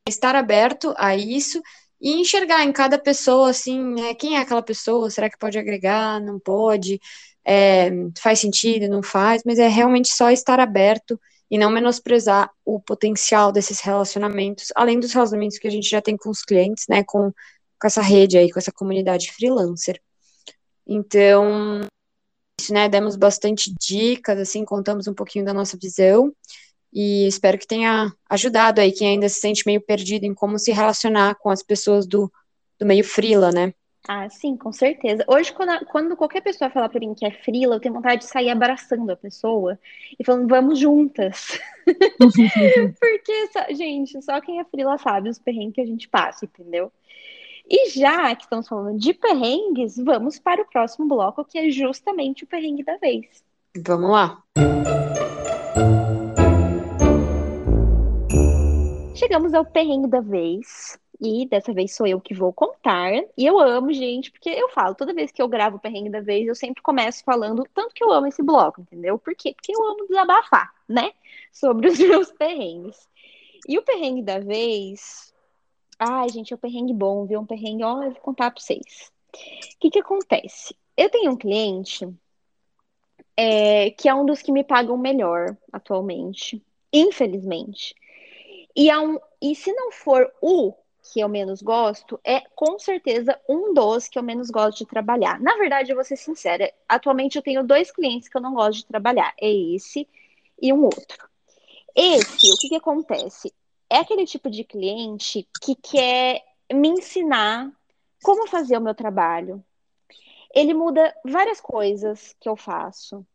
[0.06, 1.62] estar aberto a isso
[2.02, 6.20] e enxergar em cada pessoa assim, né, quem é aquela pessoa, será que pode agregar,
[6.20, 7.00] não pode,
[7.46, 12.80] é, faz sentido, não faz, mas é realmente só estar aberto e não menosprezar o
[12.80, 17.04] potencial desses relacionamentos, além dos relacionamentos que a gente já tem com os clientes, né,
[17.04, 17.32] com,
[17.80, 20.02] com essa rede aí, com essa comunidade freelancer.
[20.88, 21.82] Então,
[22.60, 22.88] isso, né?
[22.88, 26.32] Demos bastante dicas, assim, contamos um pouquinho da nossa visão
[26.94, 30.72] e espero que tenha ajudado aí quem ainda se sente meio perdido em como se
[30.72, 32.32] relacionar com as pessoas do,
[32.80, 33.74] do meio frila, né?
[34.08, 35.24] Ah, sim, com certeza.
[35.28, 38.28] Hoje, quando, quando qualquer pessoa falar para mim que é frila, eu tenho vontade de
[38.28, 39.80] sair abraçando a pessoa
[40.20, 41.60] e falando, vamos juntas.
[43.00, 46.92] Porque, gente, só quem é frila sabe os perrengues que a gente passa, entendeu?
[47.70, 52.44] E já que estamos falando de perrengues, vamos para o próximo bloco, que é justamente
[52.44, 53.44] o perrengue da vez.
[53.78, 54.44] Vamos lá.
[59.32, 61.00] Chegamos ao perrengue da vez.
[61.22, 63.13] E dessa vez sou eu que vou contar.
[63.38, 66.20] E eu amo, gente, porque eu falo, toda vez que eu gravo o perrengue da
[66.20, 69.17] vez, eu sempre começo falando tanto que eu amo esse bloco, entendeu?
[69.17, 69.54] Por quê?
[69.54, 71.13] Porque eu amo desabafar, né?
[71.50, 73.08] Sobre os meus perrengues.
[73.70, 75.34] E o perrengue da vez
[75.98, 77.39] Ai, gente, é um perrengue bom, viu?
[77.39, 79.13] Um perrengue, ó, eu vou contar pra vocês.
[79.34, 80.76] O que que acontece?
[80.98, 82.06] Eu tenho um cliente
[83.38, 87.96] é, que é um dos que me pagam melhor atualmente, infelizmente.
[88.76, 90.74] E, um, e se não for o
[91.12, 95.40] que eu menos gosto, é com certeza um dos que eu menos gosto de trabalhar.
[95.40, 98.80] Na verdade, eu vou ser sincera, atualmente eu tenho dois clientes que eu não gosto
[98.80, 100.08] de trabalhar, é esse
[100.62, 101.30] e um outro.
[101.96, 103.52] Esse, o que que acontece?
[103.92, 107.70] é aquele tipo de cliente que quer me ensinar
[108.24, 109.62] como fazer o meu trabalho.
[110.56, 113.28] Ele muda várias coisas que eu faço.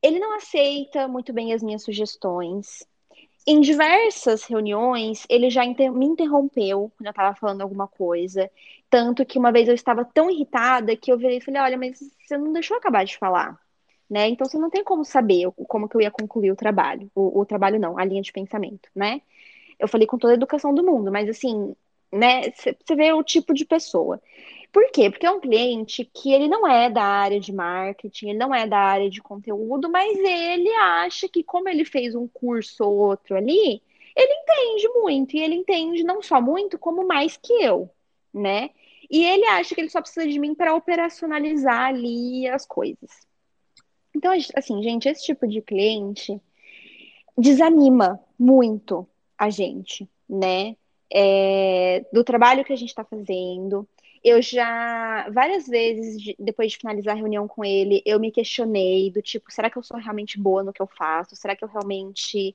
[0.00, 2.86] Ele não aceita muito bem as minhas sugestões.
[3.46, 8.50] Em diversas reuniões, ele já inter me interrompeu quando eu estava falando alguma coisa.
[8.88, 11.98] Tanto que uma vez eu estava tão irritada que eu virei e falei: Olha, mas
[12.22, 13.58] você não deixou acabar de falar.
[14.08, 14.28] Né?
[14.28, 17.10] Então você não tem como saber como que eu ia concluir o trabalho.
[17.14, 19.22] O, o trabalho não, a linha de pensamento, né?
[19.78, 21.74] Eu falei com toda a educação do mundo, mas assim,
[22.12, 24.20] né, você vê o tipo de pessoa.
[24.72, 25.10] Por quê?
[25.10, 28.66] Porque é um cliente que ele não é da área de marketing, ele não é
[28.66, 33.36] da área de conteúdo, mas ele acha que como ele fez um curso ou outro
[33.36, 33.82] ali,
[34.16, 37.90] ele entende muito, e ele entende não só muito, como mais que eu,
[38.32, 38.70] né?
[39.10, 43.10] E ele acha que ele só precisa de mim para operacionalizar ali as coisas.
[44.14, 46.40] Então, assim, gente, esse tipo de cliente
[47.36, 50.76] desanima muito, a gente, né?
[51.12, 53.88] É, do trabalho que a gente está fazendo.
[54.22, 59.22] Eu já, várias vezes, depois de finalizar a reunião com ele, eu me questionei do
[59.22, 61.34] tipo, será que eu sou realmente boa no que eu faço?
[61.34, 62.54] Será que eu realmente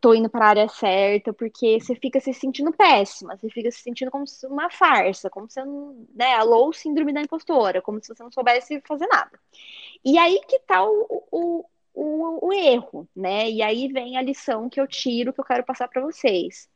[0.00, 3.80] tô indo para a área certa, porque você fica se sentindo péssima, você fica se
[3.80, 5.60] sentindo como se uma farsa, como se,
[6.14, 9.38] né, alô, síndrome da impostora, como se você não soubesse fazer nada.
[10.04, 13.50] E aí que tá o, o, o, o erro, né?
[13.50, 16.68] E aí vem a lição que eu tiro, que eu quero passar para vocês.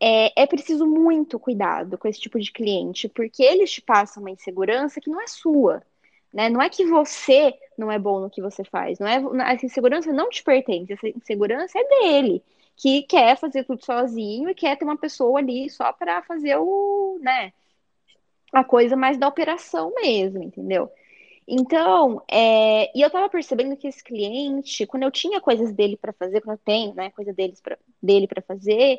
[0.00, 4.30] É, é, preciso muito cuidado com esse tipo de cliente, porque eles te passam uma
[4.30, 5.82] insegurança que não é sua.
[6.32, 6.50] Né?
[6.50, 10.12] Não é que você não é bom no que você faz, não é essa insegurança
[10.12, 12.42] não te pertence, essa insegurança é dele,
[12.76, 17.18] que quer fazer tudo sozinho e quer ter uma pessoa ali só para fazer o,
[17.22, 17.52] né,
[18.52, 20.90] a coisa mais da operação mesmo, entendeu?
[21.48, 26.12] Então, é, e eu tava percebendo que esse cliente, quando eu tinha coisas dele para
[26.12, 28.98] fazer, quando eu tenho, né, coisa deles pra, dele para fazer,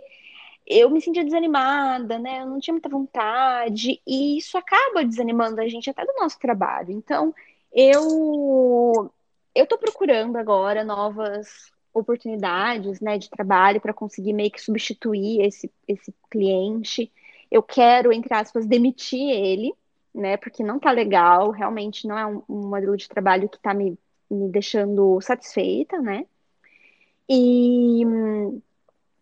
[0.68, 2.42] eu me sentia desanimada, né?
[2.42, 6.92] Eu não tinha muita vontade, e isso acaba desanimando a gente até do nosso trabalho.
[6.92, 7.34] Então,
[7.72, 9.12] eu
[9.56, 15.72] eu tô procurando agora novas oportunidades, né, de trabalho para conseguir meio que substituir esse
[15.88, 17.12] esse cliente.
[17.50, 19.74] Eu quero, entre aspas, demitir ele,
[20.14, 20.38] né?
[20.38, 23.98] Porque não tá legal, realmente não é um, um modelo de trabalho que tá me,
[24.30, 26.26] me deixando satisfeita, né?
[27.30, 28.04] E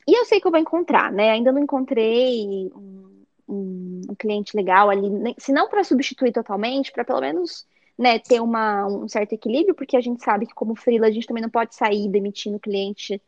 [0.08, 1.32] e eu sei que eu vou encontrar, né?
[1.32, 7.04] Ainda não encontrei um, um, um cliente legal ali, se não para substituir totalmente, para
[7.04, 7.66] pelo menos
[7.98, 11.28] né, ter uma, um certo equilíbrio, porque a gente sabe que como freela a gente
[11.28, 13.22] também não pode sair demitindo cliente,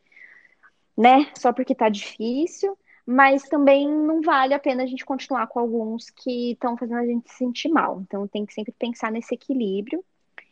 [0.96, 5.58] né, só porque tá difícil, mas também não vale a pena a gente continuar com
[5.58, 8.02] alguns que estão fazendo a gente se sentir mal.
[8.02, 10.04] Então tem que sempre pensar nesse equilíbrio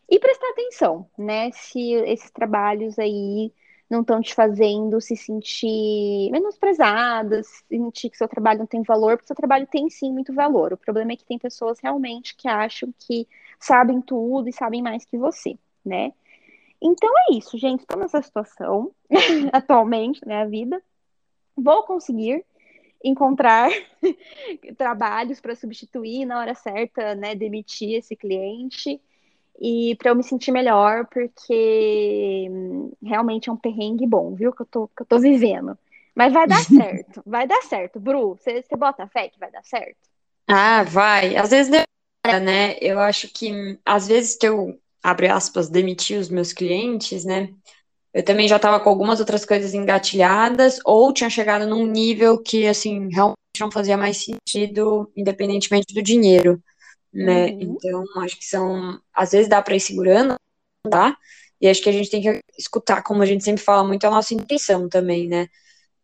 [0.08, 3.52] e prestar atenção, né, se esses trabalhos aí
[3.88, 9.28] não estão te fazendo se sentir menosprezada, sentir que seu trabalho não tem valor, porque
[9.28, 10.72] seu trabalho tem sim muito valor.
[10.72, 13.28] O problema é que tem pessoas realmente que acham que
[13.60, 16.12] sabem tudo e sabem mais que você, né?
[16.82, 17.80] Então é isso, gente.
[17.80, 18.92] Estou nessa situação
[19.52, 20.82] atualmente na minha vida.
[21.56, 22.44] Vou conseguir
[23.02, 23.70] encontrar
[24.76, 27.34] trabalhos para substituir na hora certa, né?
[27.34, 29.00] Demitir esse cliente
[29.60, 34.52] e para eu me sentir melhor, porque hum, realmente é um perrengue bom, viu?
[34.52, 35.76] Que eu tô, que eu tô vivendo.
[36.14, 38.36] Mas vai dar certo, vai dar certo, Bru.
[38.36, 39.96] Você, você bota fé que vai dar certo?
[40.48, 41.36] Ah, vai.
[41.36, 42.76] Às vezes demora, né?
[42.80, 47.48] Eu acho que, às vezes, que eu, abre aspas, demiti os meus clientes, né?
[48.14, 52.66] Eu também já estava com algumas outras coisas engatilhadas, ou tinha chegado num nível que,
[52.66, 56.62] assim, realmente não fazia mais sentido, independentemente do dinheiro
[57.16, 57.46] né?
[57.46, 57.76] Uhum.
[57.76, 59.00] Então, acho que são.
[59.14, 60.36] Às vezes dá para ir segurando,
[60.90, 61.16] tá?
[61.60, 64.10] E acho que a gente tem que escutar, como a gente sempre fala muito, a
[64.10, 65.48] nossa intenção também, né?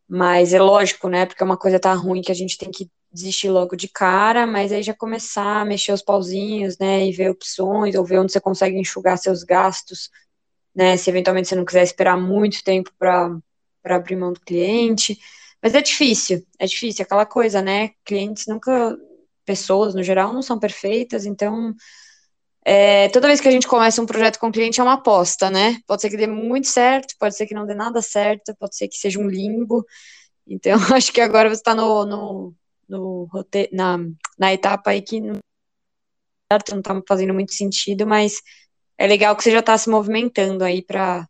[0.09, 1.27] Mas é lógico, né?
[1.27, 4.73] Porque uma coisa tá ruim que a gente tem que desistir logo de cara, mas
[4.73, 7.07] aí já começar a mexer os pauzinhos, né?
[7.07, 10.11] E ver opções, ou ver onde você consegue enxugar seus gastos,
[10.75, 10.97] né?
[10.97, 13.39] Se eventualmente você não quiser esperar muito tempo para
[13.85, 15.19] abrir mão do cliente.
[15.63, 17.91] Mas é difícil, é difícil, aquela coisa, né?
[18.05, 18.99] Clientes nunca
[19.45, 21.75] pessoas no geral não são perfeitas, então
[22.65, 25.51] é, toda vez que a gente começa um projeto com o cliente é uma aposta,
[25.51, 25.81] né?
[25.87, 28.89] Pode ser que dê muito certo, pode ser que não dê nada certo, pode ser
[28.89, 29.85] que seja um limbo.
[30.47, 32.55] Então, acho que agora você está no, no,
[32.89, 33.29] no
[33.73, 33.99] na,
[34.39, 35.39] na etapa aí que não
[36.53, 38.41] está fazendo muito sentido, mas
[38.97, 41.27] é legal que você já está se movimentando aí para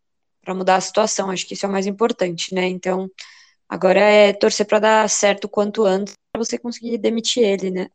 [0.48, 1.30] mudar a situação.
[1.30, 2.66] Acho que isso é o mais importante, né?
[2.66, 3.08] Então,
[3.68, 7.88] agora é torcer para dar certo quanto antes você conseguir demitir ele, né?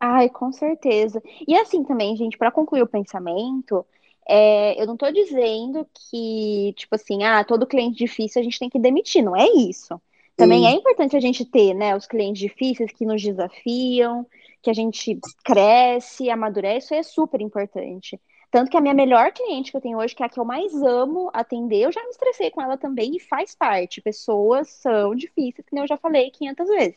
[0.00, 1.22] Ai, com certeza.
[1.46, 3.86] E assim também, gente, para concluir o pensamento,
[4.28, 8.68] é, eu não estou dizendo que, tipo assim, ah, todo cliente difícil a gente tem
[8.68, 10.00] que demitir, não é isso.
[10.36, 14.26] Também é importante a gente ter, né, os clientes difíceis que nos desafiam,
[14.60, 18.20] que a gente cresce, amadurece, isso é super importante.
[18.50, 20.44] Tanto que a minha melhor cliente que eu tenho hoje, que é a que eu
[20.44, 24.00] mais amo atender, eu já me estressei com ela também e faz parte.
[24.00, 26.96] Pessoas são difíceis, que eu já falei 500 vezes.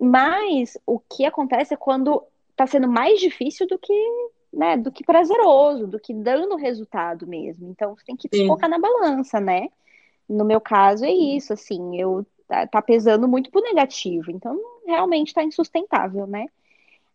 [0.00, 3.92] Mas o que acontece é quando está sendo mais difícil do que,
[4.52, 7.68] né, do que prazeroso, do que dando resultado mesmo.
[7.68, 8.46] Então você tem que Sim.
[8.46, 9.68] colocar na balança, né?
[10.28, 15.28] No meu caso é isso, assim, eu tá, tá pesando muito pro negativo, então realmente
[15.28, 16.46] está insustentável, né?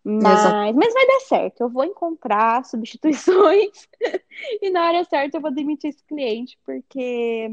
[0.05, 3.87] Mas, mas vai dar certo, eu vou encontrar substituições
[4.61, 7.49] e na hora certa eu vou demitir esse cliente, porque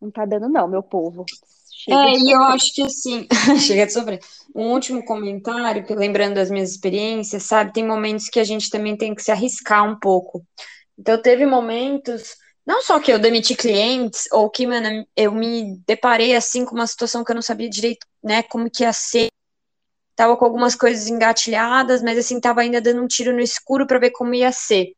[0.00, 1.24] não tá dando não, meu povo.
[1.78, 3.28] Chega é, e eu acho que assim,
[3.64, 4.18] chega de sofrer.
[4.52, 8.96] Um último comentário, que lembrando das minhas experiências, sabe, tem momentos que a gente também
[8.96, 10.44] tem que se arriscar um pouco.
[10.98, 12.34] Então, teve momentos,
[12.66, 16.86] não só que eu demiti clientes, ou que, mano, eu me deparei assim com uma
[16.86, 19.28] situação que eu não sabia direito, né, como que ia ser.
[20.16, 24.00] Tava com algumas coisas engatilhadas, mas assim, tava ainda dando um tiro no escuro para
[24.00, 24.94] ver como ia ser.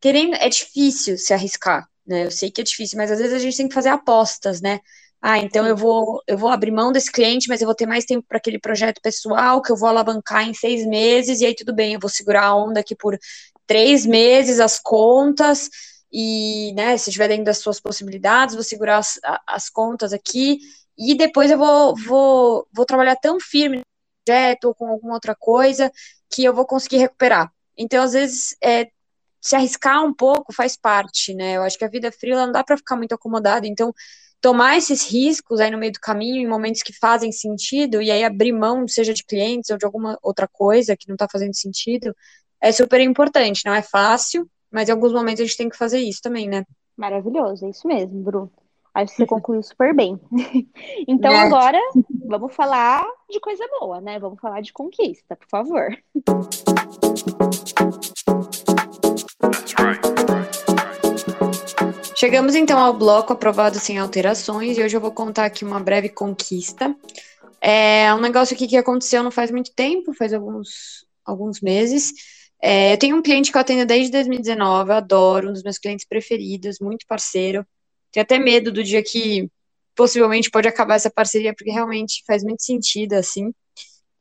[0.00, 2.24] Querendo, é difícil se arriscar, né?
[2.24, 4.80] Eu sei que é difícil, mas às vezes a gente tem que fazer apostas, né?
[5.26, 8.04] Ah, então eu vou, eu vou abrir mão desse cliente, mas eu vou ter mais
[8.04, 11.74] tempo para aquele projeto pessoal que eu vou alavancar em seis meses, e aí tudo
[11.74, 13.18] bem, eu vou segurar a onda aqui por
[13.66, 15.70] três meses, as contas,
[16.12, 20.58] e, né, se estiver dentro das suas possibilidades, vou segurar as, as contas aqui,
[20.98, 23.82] e depois eu vou, vou, vou trabalhar tão firme no
[24.26, 25.90] projeto ou com alguma outra coisa
[26.28, 27.50] que eu vou conseguir recuperar.
[27.78, 28.90] Então, às vezes, é,
[29.40, 31.56] se arriscar um pouco faz parte, né?
[31.56, 33.90] Eu acho que a vida fria não dá para ficar muito acomodada, então
[34.44, 38.22] tomar esses riscos aí no meio do caminho, em momentos que fazem sentido, e aí
[38.22, 42.14] abrir mão, seja de clientes ou de alguma outra coisa que não está fazendo sentido,
[42.60, 43.62] é super importante.
[43.64, 46.62] Não é fácil, mas em alguns momentos a gente tem que fazer isso também, né?
[46.94, 48.52] Maravilhoso, é isso mesmo, Bru.
[48.92, 50.20] Acho que você concluiu super bem.
[51.08, 51.38] então é.
[51.38, 51.80] agora
[52.26, 54.18] vamos falar de coisa boa, né?
[54.18, 55.88] Vamos falar de conquista, por favor.
[62.24, 66.08] Chegamos então ao bloco aprovado sem alterações e hoje eu vou contar aqui uma breve
[66.08, 66.96] conquista.
[67.60, 72.14] É um negócio aqui que aconteceu não faz muito tempo, faz alguns, alguns meses.
[72.62, 75.76] É, eu tenho um cliente que eu atendo desde 2019, eu adoro, um dos meus
[75.76, 77.62] clientes preferidos, muito parceiro.
[78.10, 79.50] Tenho até medo do dia que
[79.94, 83.52] possivelmente pode acabar essa parceria, porque realmente faz muito sentido, assim.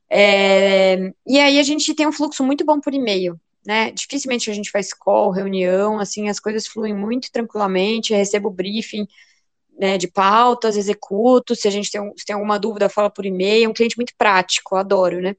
[0.10, 3.92] É, e aí a gente tem um fluxo muito bom por e-mail né?
[3.92, 9.08] Dificilmente a gente faz call, reunião, assim, as coisas fluem muito tranquilamente, recebo briefing
[9.78, 13.66] né, de pautas, executo, se a gente tem, se tem alguma dúvida, fala por e-mail,
[13.66, 15.36] é um cliente muito prático, adoro, né?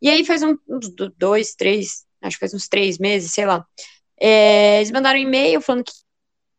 [0.00, 3.66] E aí faz um, uns dois, três, acho que faz uns três meses, sei lá,
[4.20, 5.92] é, eles mandaram um e-mail falando que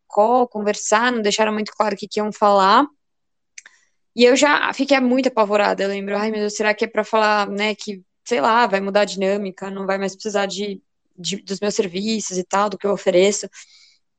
[0.08, 2.86] call, conversar, não deixaram muito claro o que, que iam falar,
[4.16, 7.04] e eu já fiquei muito apavorada, eu lembro, ai meu Deus, será que é para
[7.04, 10.82] falar, né, que, sei lá, vai mudar a dinâmica, não vai mais precisar de
[11.18, 13.50] de, dos meus serviços e tal, do que eu ofereço.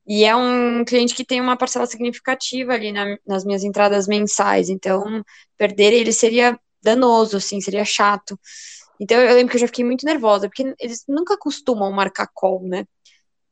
[0.06, 4.70] E é um cliente que tem uma parcela significativa ali na, nas minhas entradas mensais,
[4.70, 5.22] então
[5.56, 8.38] perder ele seria danoso, assim, seria chato.
[9.00, 12.62] Então eu lembro que eu já fiquei muito nervosa, porque eles nunca costumam marcar call,
[12.64, 12.86] né?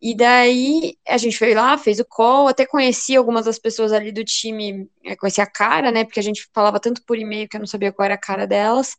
[0.01, 4.13] E daí a gente foi lá, fez o call, até conheci algumas das pessoas ali
[4.13, 6.05] do time, é, conheci a cara, né?
[6.05, 8.47] Porque a gente falava tanto por e-mail que eu não sabia qual era a cara
[8.47, 8.97] delas.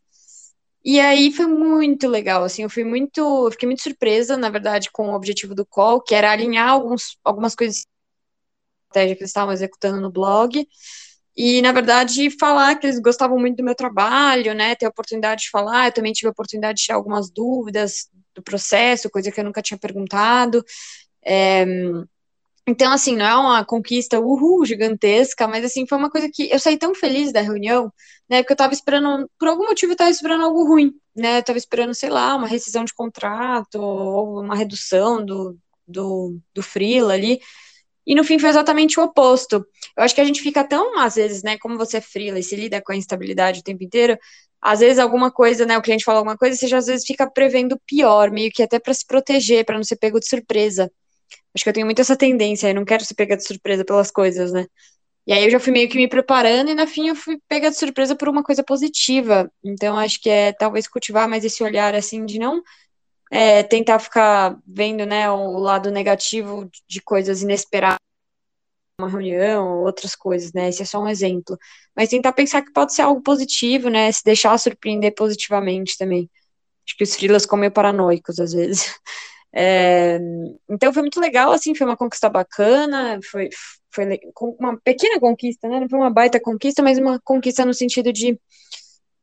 [0.84, 4.90] E aí foi muito legal, assim, eu fui muito, eu fiquei muito surpresa, na verdade,
[4.92, 7.84] com o objetivo do call, que era alinhar alguns, algumas coisas
[8.92, 10.66] que eles estavam executando no blog,
[11.36, 15.42] e, na verdade, falar que eles gostavam muito do meu trabalho, né, ter a oportunidade
[15.42, 19.40] de falar, eu também tive a oportunidade de tirar algumas dúvidas do processo, coisa que
[19.40, 20.64] eu nunca tinha perguntado,
[21.24, 21.64] é,
[22.68, 26.58] então, assim, não é uma conquista, uhul, gigantesca, mas, assim, foi uma coisa que eu
[26.58, 27.90] saí tão feliz da reunião,
[28.28, 31.42] né, porque eu tava esperando, por algum motivo eu tava esperando algo ruim, né, eu
[31.42, 36.62] tava esperando, sei lá, uma rescisão de contrato, ou uma redução do, do, do
[37.10, 37.40] ali,
[38.06, 39.66] e no fim foi exatamente o oposto.
[39.96, 42.42] Eu acho que a gente fica tão, às vezes, né, como você é freela e
[42.42, 44.18] se lida com a instabilidade o tempo inteiro,
[44.60, 47.30] às vezes alguma coisa, né, o cliente fala alguma coisa, você já às vezes fica
[47.30, 50.90] prevendo pior, meio que até para se proteger, para não ser pego de surpresa.
[51.54, 54.10] Acho que eu tenho muito essa tendência, eu não quero ser pega de surpresa pelas
[54.10, 54.66] coisas, né?
[55.26, 57.70] E aí eu já fui meio que me preparando e na fim eu fui pega
[57.70, 59.50] de surpresa por uma coisa positiva.
[59.64, 62.62] Então acho que é talvez cultivar mais esse olhar assim de não
[63.30, 67.98] é, tentar ficar vendo, né, o lado negativo de coisas inesperadas,
[69.00, 70.68] uma reunião, outras coisas, né?
[70.68, 71.56] Esse é só um exemplo.
[71.96, 74.10] Mas tentar pensar que pode ser algo positivo, né?
[74.10, 76.28] Se deixar surpreender positivamente também.
[76.86, 78.94] Acho que os frilas meio paranoicos às vezes.
[79.52, 80.18] É,
[80.68, 83.48] então foi muito legal, assim, foi uma conquista bacana, foi,
[83.90, 84.20] foi
[84.60, 85.80] uma pequena conquista, né?
[85.80, 88.38] Não foi uma baita conquista, mas uma conquista no sentido de,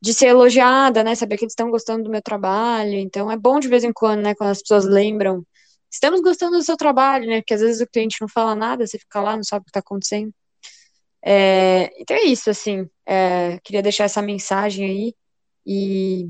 [0.01, 1.15] de ser elogiada, né?
[1.15, 2.93] Saber que eles estão gostando do meu trabalho.
[2.95, 4.35] Então é bom de vez em quando, né?
[4.35, 5.45] Quando as pessoas lembram,
[5.91, 7.41] estamos gostando do seu trabalho, né?
[7.41, 9.69] Porque às vezes o cliente não fala nada, você fica lá, não sabe o que
[9.71, 10.33] está acontecendo.
[11.23, 12.87] É, então é isso, assim.
[13.05, 15.15] É, queria deixar essa mensagem aí
[15.65, 16.29] e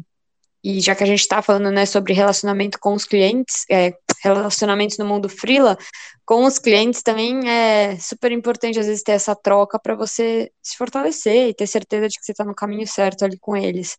[0.65, 4.97] e já que a gente está falando né, sobre relacionamento com os clientes, é, relacionamentos
[4.97, 5.77] no mundo freela,
[6.25, 10.75] com os clientes também é super importante às vezes ter essa troca para você se
[10.75, 13.95] fortalecer e ter certeza de que você está no caminho certo ali com eles.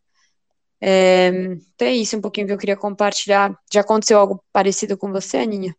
[0.81, 1.29] É,
[1.73, 3.57] então é isso um pouquinho que eu queria compartilhar.
[3.73, 5.73] Já aconteceu algo parecido com você, Aninha?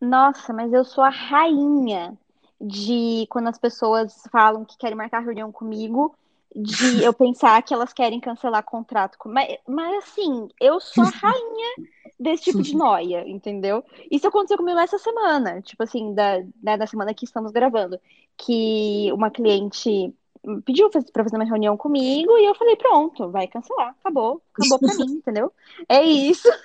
[0.00, 2.18] Nossa, mas eu sou a rainha
[2.60, 6.12] de quando as pessoas falam que querem marcar reunião comigo
[6.54, 9.18] de eu pensar que elas querem cancelar contrato.
[9.26, 11.74] Mas, mas assim, eu sou a rainha
[12.18, 13.84] desse tipo de noia, entendeu?
[14.10, 18.00] Isso aconteceu comigo essa semana, tipo assim, da, né, da semana que estamos gravando,
[18.36, 20.12] que uma cliente
[20.64, 24.94] pediu para fazer uma reunião comigo e eu falei, pronto, vai cancelar, acabou, acabou pra
[24.94, 25.52] mim, entendeu?
[25.88, 26.48] É isso.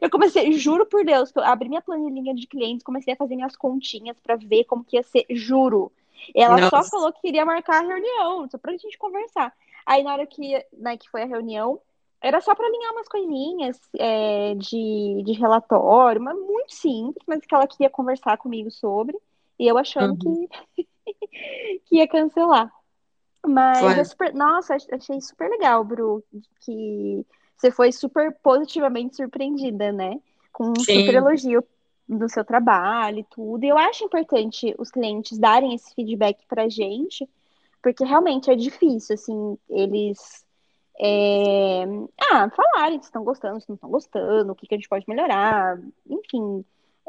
[0.00, 3.34] Eu comecei, juro por Deus, que eu abri minha planilhinha de clientes, comecei a fazer
[3.34, 5.90] minhas continhas para ver como que ia ser, juro.
[6.34, 6.82] Ela Nossa.
[6.82, 9.52] só falou que queria marcar a reunião, só pra gente conversar.
[9.84, 11.80] Aí na hora que, né, que foi a reunião,
[12.20, 17.54] era só para alinhar umas coisinhas é, de, de relatório, mas muito simples, mas que
[17.54, 19.18] ela queria conversar comigo sobre,
[19.58, 20.46] e eu achando uhum.
[20.76, 20.86] que,
[21.86, 22.72] que ia cancelar.
[23.44, 26.22] Mas, é super, nossa, achei super legal, Bru,
[26.60, 30.20] que você foi super positivamente surpreendida, né?
[30.52, 31.00] Com um Sim.
[31.00, 31.64] super elogio
[32.08, 33.64] do seu trabalho e tudo.
[33.64, 37.28] E eu acho importante os clientes darem esse feedback pra gente,
[37.82, 40.44] porque realmente é difícil, assim, eles
[41.00, 41.84] é,
[42.30, 45.04] ah, falarem se estão gostando, se não estão gostando, o que, que a gente pode
[45.08, 46.64] melhorar, enfim.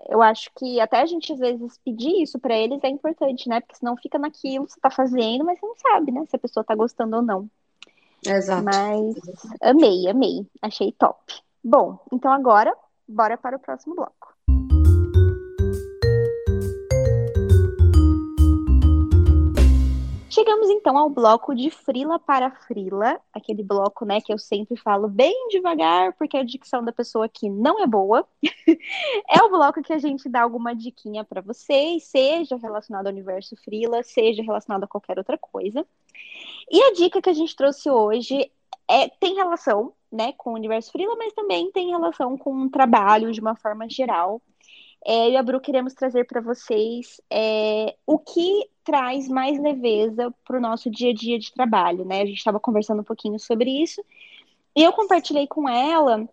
[0.09, 3.61] Eu acho que até a gente às vezes pedir isso para eles é importante, né?
[3.61, 6.25] Porque senão fica naquilo que você tá fazendo, mas você não sabe, né?
[6.25, 7.49] Se a pessoa tá gostando ou não.
[8.25, 8.63] Exato.
[8.63, 9.15] Mas
[9.61, 10.47] amei, amei.
[10.61, 11.41] Achei top.
[11.63, 12.75] Bom, então agora,
[13.07, 14.32] bora para o próximo bloco.
[20.43, 25.07] Chegamos então ao bloco de frila para frila, aquele bloco, né, que eu sempre falo
[25.07, 28.27] bem devagar, porque a dicção da pessoa aqui não é boa.
[29.29, 33.55] é o bloco que a gente dá alguma diquinha para vocês, seja relacionado ao universo
[33.55, 35.87] frila, seja relacionado a qualquer outra coisa.
[36.69, 38.51] E a dica que a gente trouxe hoje
[38.85, 43.31] é, tem relação, né, com o universo frila, mas também tem relação com o trabalho
[43.31, 44.41] de uma forma geral.
[45.05, 50.33] É, eu e a Bru queremos trazer para vocês é, o que traz mais leveza
[50.45, 52.21] para o nosso dia a dia de trabalho, né?
[52.21, 54.03] A gente estava conversando um pouquinho sobre isso
[54.75, 56.27] e eu compartilhei com ela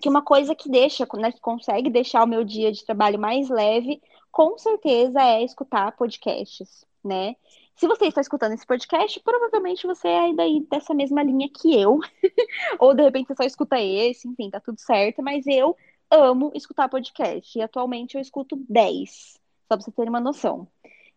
[0.00, 3.48] que uma coisa que deixa, né, que consegue deixar o meu dia de trabalho mais
[3.48, 4.00] leve,
[4.30, 7.36] com certeza é escutar podcasts, né?
[7.76, 11.98] Se você está escutando esse podcast, provavelmente você é daí dessa mesma linha que eu,
[12.78, 15.76] ou de repente você só escuta esse, enfim, tá tudo certo, mas eu
[16.12, 17.58] amo escutar podcast.
[17.58, 20.68] E atualmente eu escuto 10, só pra você ter uma noção.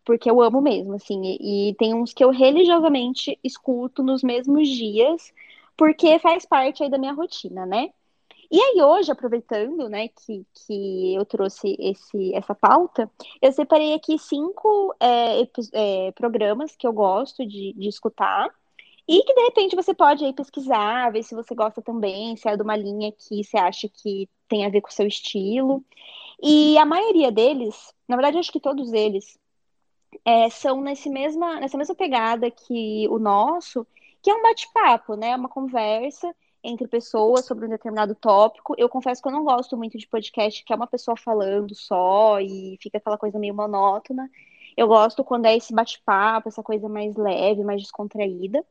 [0.03, 1.21] Porque eu amo mesmo, assim.
[1.23, 5.33] E, e tem uns que eu religiosamente escuto nos mesmos dias,
[5.77, 7.91] porque faz parte aí da minha rotina, né?
[8.51, 13.09] E aí, hoje, aproveitando, né, que, que eu trouxe esse, essa pauta,
[13.41, 15.41] eu separei aqui cinco é,
[15.73, 18.49] é, programas que eu gosto de, de escutar
[19.07, 22.55] e que de repente você pode aí pesquisar, ver se você gosta também, se é
[22.55, 25.83] de uma linha que você acha que tem a ver com o seu estilo.
[26.41, 29.37] E a maioria deles, na verdade, acho que todos eles,
[30.23, 33.85] é, são nesse mesma, nessa mesma pegada que o nosso,
[34.21, 35.35] que é um bate-papo, né?
[35.35, 36.33] Uma conversa
[36.63, 38.73] entre pessoas sobre um determinado tópico.
[38.77, 42.39] Eu confesso que eu não gosto muito de podcast que é uma pessoa falando só
[42.39, 44.29] e fica aquela coisa meio monótona.
[44.75, 48.65] Eu gosto quando é esse bate-papo, essa coisa mais leve, mais descontraída.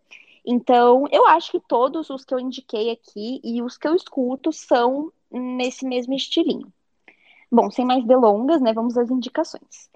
[0.44, 4.52] Então, eu acho que todos os que eu indiquei aqui e os que eu escuto
[4.52, 6.72] são nesse mesmo estilinho.
[7.50, 8.72] Bom, sem mais delongas, né?
[8.72, 9.90] Vamos às indicações.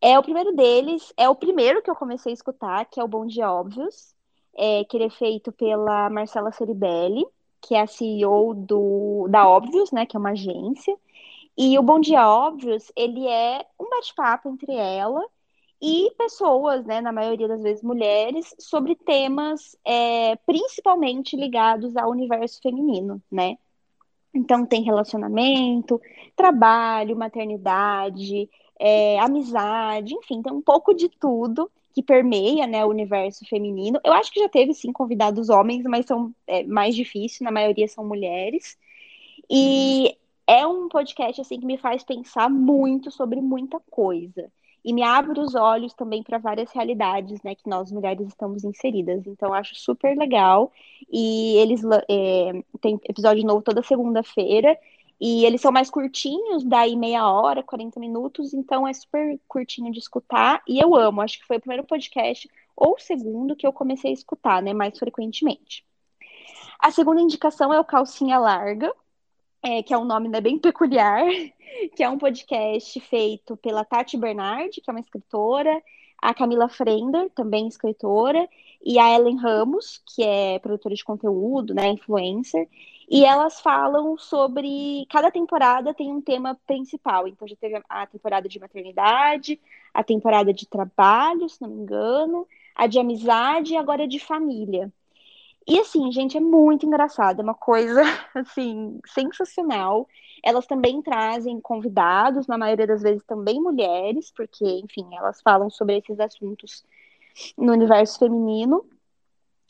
[0.00, 3.08] É o primeiro deles, é o primeiro que eu comecei a escutar, que é o
[3.08, 4.14] Bom Dia Óbvios,
[4.56, 7.24] é, que ele é feito pela Marcela Ceribelli,
[7.60, 10.06] que é a CEO do, da Óbvios, né?
[10.06, 10.96] Que é uma agência.
[11.56, 15.24] E o Bom Dia Óbvios, ele é um bate-papo entre ela
[15.80, 22.60] e pessoas, né, na maioria das vezes mulheres, sobre temas é, principalmente ligados ao universo
[22.62, 23.58] feminino, né?
[24.34, 26.00] Então tem relacionamento,
[26.34, 33.46] trabalho, maternidade, é, amizade, enfim, tem um pouco de tudo que permeia né, o universo
[33.46, 34.00] feminino.
[34.04, 37.86] Eu acho que já teve sim convidados homens, mas são é, mais difíceis, na maioria
[37.86, 38.76] são mulheres.
[39.48, 40.16] E
[40.46, 44.50] é um podcast assim que me faz pensar muito sobre muita coisa
[44.84, 49.26] e me abre os olhos também para várias realidades, né, que nós mulheres estamos inseridas.
[49.26, 50.70] Então, acho super legal.
[51.10, 54.78] E eles é, tem episódio novo toda segunda-feira.
[55.18, 59.98] E eles são mais curtinhos, daí meia hora, 40 minutos, então é super curtinho de
[59.98, 60.62] escutar.
[60.68, 64.10] E eu amo, acho que foi o primeiro podcast, ou o segundo, que eu comecei
[64.10, 65.84] a escutar, né, mais frequentemente.
[66.78, 68.92] A segunda indicação é o Calcinha Larga,
[69.62, 71.24] é, que é um nome né, bem peculiar,
[71.94, 75.82] que é um podcast feito pela Tati Bernardi, que é uma escritora,
[76.20, 78.48] a Camila Frender, também escritora,
[78.84, 82.68] e a Ellen Ramos, que é produtora de conteúdo, né, influencer,
[83.08, 85.06] e elas falam sobre.
[85.10, 87.28] Cada temporada tem um tema principal.
[87.28, 89.60] Então, já teve a temporada de maternidade,
[89.92, 94.92] a temporada de trabalho, se não me engano, a de amizade e agora de família.
[95.66, 98.02] E assim, gente, é muito engraçado, é uma coisa
[98.34, 100.08] assim sensacional.
[100.44, 105.96] Elas também trazem convidados, na maioria das vezes também mulheres, porque, enfim, elas falam sobre
[105.96, 106.84] esses assuntos
[107.56, 108.84] no universo feminino.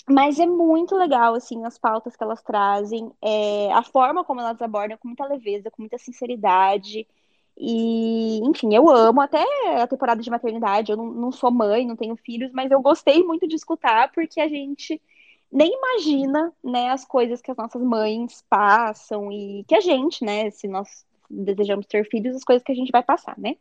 [0.08, 4.60] Mas é muito legal, assim, as pautas que elas trazem, é, a forma como elas
[4.60, 7.06] abordam com muita leveza, com muita sinceridade.
[7.56, 9.42] E, enfim, eu amo até
[9.80, 10.90] a temporada de maternidade.
[10.90, 14.40] Eu não, não sou mãe, não tenho filhos, mas eu gostei muito de escutar porque
[14.40, 15.00] a gente
[15.54, 20.50] nem imagina, né, as coisas que as nossas mães passam e que a gente, né,
[20.50, 23.56] se nós desejamos ter filhos, as coisas que a gente vai passar, né?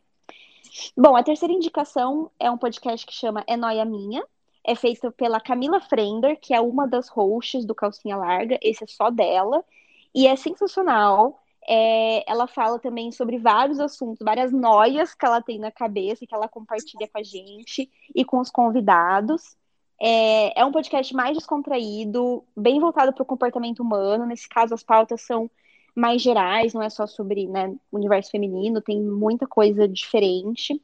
[0.96, 4.26] Bom, a terceira indicação é um podcast que chama É Noia Minha.
[4.64, 8.58] É feito pela Camila Frender, que é uma das hosts do Calcinha Larga.
[8.60, 9.64] Esse é só dela.
[10.12, 11.40] E é sensacional.
[11.68, 16.34] É, ela fala também sobre vários assuntos, várias noias que ela tem na cabeça, que
[16.34, 19.56] ela compartilha com a gente e com os convidados.
[20.00, 24.26] É, é um podcast mais descontraído, bem voltado para o comportamento humano.
[24.26, 25.50] Nesse caso, as pautas são
[25.94, 30.80] mais gerais, não é só sobre né, o universo feminino, tem muita coisa diferente.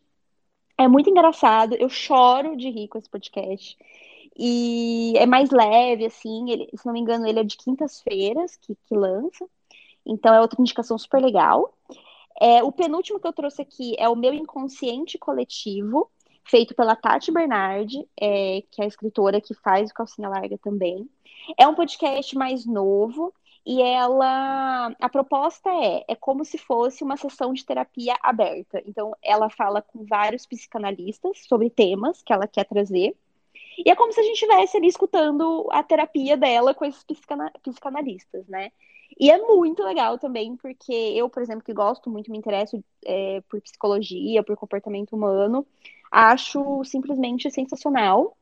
[0.78, 3.76] É muito engraçado, eu choro de rir com esse podcast.
[4.38, 8.74] E é mais leve, assim, ele, se não me engano, ele é de quintas-feiras que,
[8.86, 9.46] que lança.
[10.06, 11.74] Então é outra indicação super legal.
[12.40, 16.10] É, o penúltimo que eu trouxe aqui é o meu inconsciente coletivo,
[16.44, 21.08] feito pela Tati Bernardi, é, que é a escritora que faz o Calcinha Larga também.
[21.58, 23.32] É um podcast mais novo
[23.64, 28.82] e ela a proposta é é como se fosse uma sessão de terapia aberta.
[28.86, 33.16] Então ela fala com vários psicanalistas sobre temas que ela quer trazer.
[33.78, 37.50] E é como se a gente estivesse ali escutando a terapia dela com esses psicana
[37.62, 38.70] psicanalistas, né?
[39.18, 43.42] E é muito legal também, porque eu, por exemplo, que gosto muito, me interesso é,
[43.48, 45.66] por psicologia, por comportamento humano,
[46.10, 48.36] acho simplesmente sensacional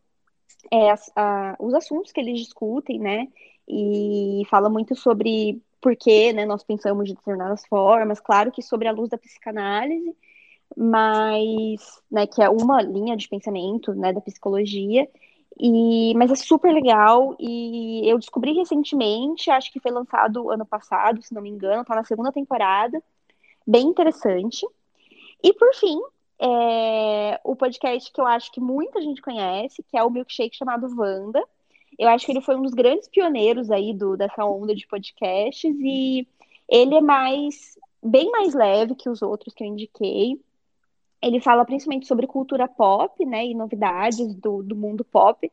[0.71, 3.29] é, a, os assuntos que eles discutem, né?
[3.69, 8.89] E fala muito sobre por que né, nós pensamos de determinadas formas, claro que sobre
[8.89, 10.16] a luz da psicanálise,
[10.77, 15.09] mas né, que é uma linha de pensamento né, da psicologia.
[15.61, 21.21] E, mas é super legal e eu descobri recentemente, acho que foi lançado ano passado,
[21.21, 23.03] se não me engano, tá na segunda temporada,
[23.66, 24.64] bem interessante.
[25.43, 26.01] E por fim,
[26.41, 30.89] é, o podcast que eu acho que muita gente conhece, que é o milkshake chamado
[30.97, 31.43] Wanda.
[31.99, 35.74] Eu acho que ele foi um dos grandes pioneiros aí do, dessa onda de podcasts
[35.80, 36.26] e
[36.68, 40.41] ele é mais bem mais leve que os outros que eu indiquei.
[41.20, 45.51] Ele fala principalmente sobre cultura pop, né, e novidades do, do mundo pop.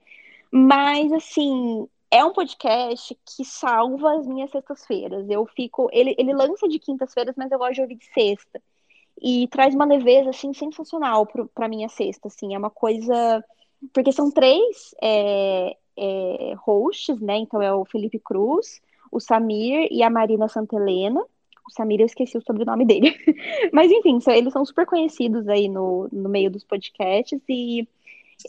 [0.52, 5.28] Mas, assim, é um podcast que salva as minhas sextas-feiras.
[5.30, 5.90] Eu fico.
[5.92, 8.62] Ele, ele lança de quintas-feiras, mas eu gosto de ouvir de sexta.
[9.22, 12.54] E traz uma leveza, assim, sensacional para minha sexta, assim.
[12.54, 13.44] É uma coisa.
[13.94, 17.38] Porque são três é, é, hosts, né?
[17.38, 21.22] Então é o Felipe Cruz, o Samir e a Marina Santelena.
[21.68, 23.16] O Samir, eu esqueci o sobrenome dele.
[23.74, 27.88] Mas, enfim, eles são super conhecidos aí no, no meio dos podcasts e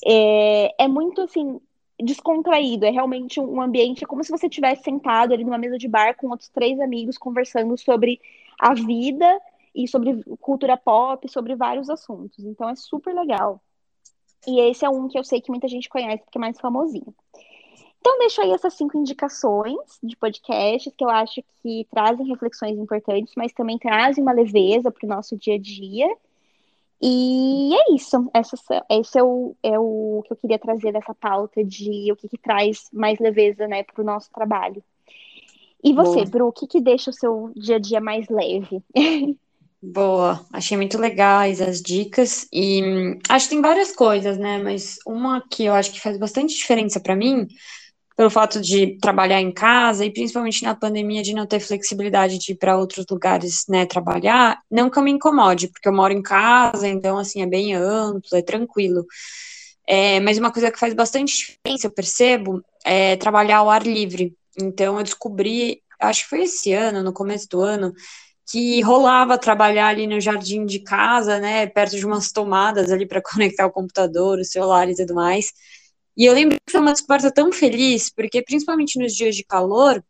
[0.04, 1.60] é, é muito, assim,
[2.00, 2.84] descontraído.
[2.84, 6.14] É realmente um ambiente, é como se você tivesse sentado ali numa mesa de bar
[6.16, 8.20] com outros três amigos conversando sobre
[8.58, 9.40] a vida
[9.76, 12.42] e sobre cultura pop, sobre vários assuntos.
[12.44, 13.60] Então, é super legal.
[14.46, 17.14] E esse é um que eu sei que muita gente conhece, porque é mais famosinho.
[18.00, 23.34] Então, deixo aí essas cinco indicações de podcasts que eu acho que trazem reflexões importantes,
[23.36, 26.08] mas também trazem uma leveza para o nosso dia a dia.
[27.02, 28.30] E é isso.
[28.32, 28.56] Essa,
[28.88, 32.38] esse é o, é o que eu queria trazer dessa pauta de o que, que
[32.38, 34.82] traz mais leveza né, para o nosso trabalho.
[35.82, 36.26] E você, Boa.
[36.26, 38.82] Bru, o que, que deixa o seu dia a dia mais leve?
[39.88, 44.58] Boa, achei muito legais as dicas e hum, acho que tem várias coisas, né?
[44.58, 47.46] Mas uma que eu acho que faz bastante diferença para mim
[48.16, 52.52] pelo fato de trabalhar em casa e principalmente na pandemia de não ter flexibilidade de
[52.52, 56.22] ir para outros lugares, né, trabalhar, não que eu me incomode, porque eu moro em
[56.22, 59.06] casa, então assim é bem amplo, é tranquilo.
[59.86, 64.34] É, mas uma coisa que faz bastante diferença, eu percebo, é trabalhar ao ar livre.
[64.60, 67.92] Então eu descobri, acho que foi esse ano, no começo do ano,
[68.46, 73.20] que rolava trabalhar ali no jardim de casa, né, perto de umas tomadas ali para
[73.22, 75.52] conectar o computador, o celular e tudo mais.
[76.16, 80.02] E eu lembro que foi uma descoberta tão feliz, porque principalmente nos dias de calor,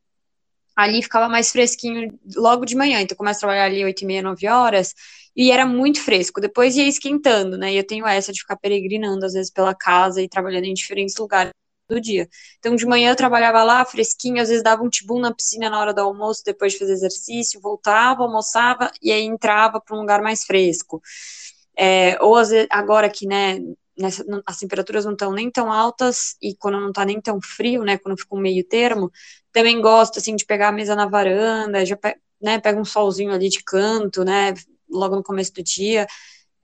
[0.76, 3.00] ali ficava mais fresquinho logo de manhã.
[3.00, 4.94] Então, começa a trabalhar ali 8 e meia, 9 horas,
[5.34, 6.40] e era muito fresco.
[6.40, 7.72] Depois ia esquentando, né?
[7.72, 11.16] E eu tenho essa de ficar peregrinando, às vezes, pela casa e trabalhando em diferentes
[11.16, 11.52] lugares
[11.88, 12.28] do dia.
[12.58, 15.80] Então, de manhã eu trabalhava lá, fresquinho, às vezes dava um tibum na piscina na
[15.80, 20.20] hora do almoço, depois de fazer exercício, voltava, almoçava, e aí entrava para um lugar
[20.22, 21.00] mais fresco.
[21.76, 23.60] É, ou às vezes, agora que, né,
[23.98, 27.84] nessa, as temperaturas não estão nem tão altas e quando não está nem tão frio,
[27.84, 29.10] né, quando fica um meio termo,
[29.52, 31.98] também gosto, assim, de pegar a mesa na varanda, já,
[32.40, 34.54] né, pega um solzinho ali de canto, né,
[34.90, 36.06] logo no começo do dia,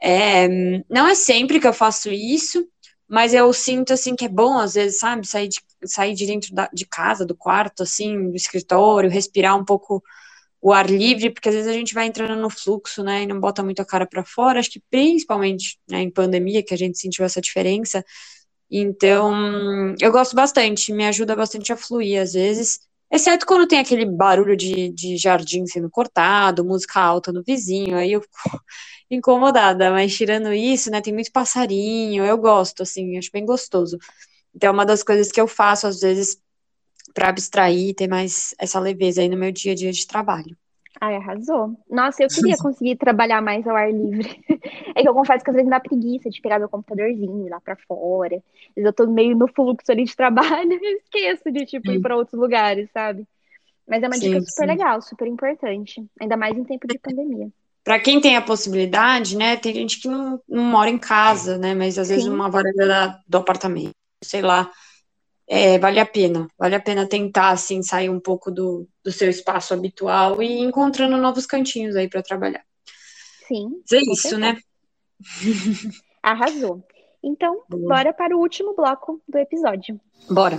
[0.01, 0.49] é,
[0.91, 2.67] não é sempre que eu faço isso,
[3.13, 6.55] mas eu sinto, assim, que é bom, às vezes, sabe, sair de, sair de dentro
[6.55, 10.03] da, de casa, do quarto, assim, do escritório, respirar um pouco
[10.63, 13.39] o ar livre, porque às vezes a gente vai entrando no fluxo, né, e não
[13.39, 16.99] bota muito a cara para fora, acho que principalmente né, em pandemia, que a gente
[16.99, 18.03] sentiu essa diferença,
[18.71, 24.07] então, eu gosto bastante, me ajuda bastante a fluir às vezes, exceto quando tem aquele
[24.07, 28.23] barulho de, de jardim sendo cortado, música alta no vizinho, aí eu
[29.17, 33.99] incomodada, mas tirando isso, né, tem muito passarinho, eu gosto, assim, acho bem gostoso.
[34.55, 36.41] Então, é uma das coisas que eu faço às vezes
[37.15, 40.57] para abstrair, ter mais essa leveza aí no meu dia a dia de trabalho.
[41.01, 41.77] Ai, arrasou.
[41.91, 44.29] Nossa, eu queria conseguir trabalhar mais ao ar livre.
[44.95, 47.61] É que eu confesso que às vezes dá preguiça de pegar meu computadorzinho, ir lá
[47.61, 48.37] pra fora.
[48.37, 52.01] Às vezes eu tô meio no fluxo ali de trabalho e esqueço de, tipo, ir
[52.01, 53.27] pra outros lugares, sabe?
[53.89, 54.69] Mas é uma sim, dica super sim.
[54.69, 56.05] legal, super importante.
[56.21, 57.51] Ainda mais em tempo de pandemia.
[57.85, 59.57] Para quem tem a possibilidade, né?
[59.57, 61.75] Tem gente que não, não mora em casa, né?
[61.75, 63.91] Mas às vezes uma varanda do apartamento,
[64.23, 64.71] sei lá
[65.47, 69.29] é, vale a pena, vale a pena tentar, assim, sair um pouco do, do seu
[69.29, 72.65] espaço habitual e ir encontrando novos cantinhos aí para trabalhar.
[73.47, 73.83] Sim.
[73.83, 74.57] Mas é isso, né?
[76.23, 76.83] Arrasou.
[77.23, 77.89] Então, Boa.
[77.89, 80.01] bora para o último bloco do episódio.
[80.31, 80.59] Bora.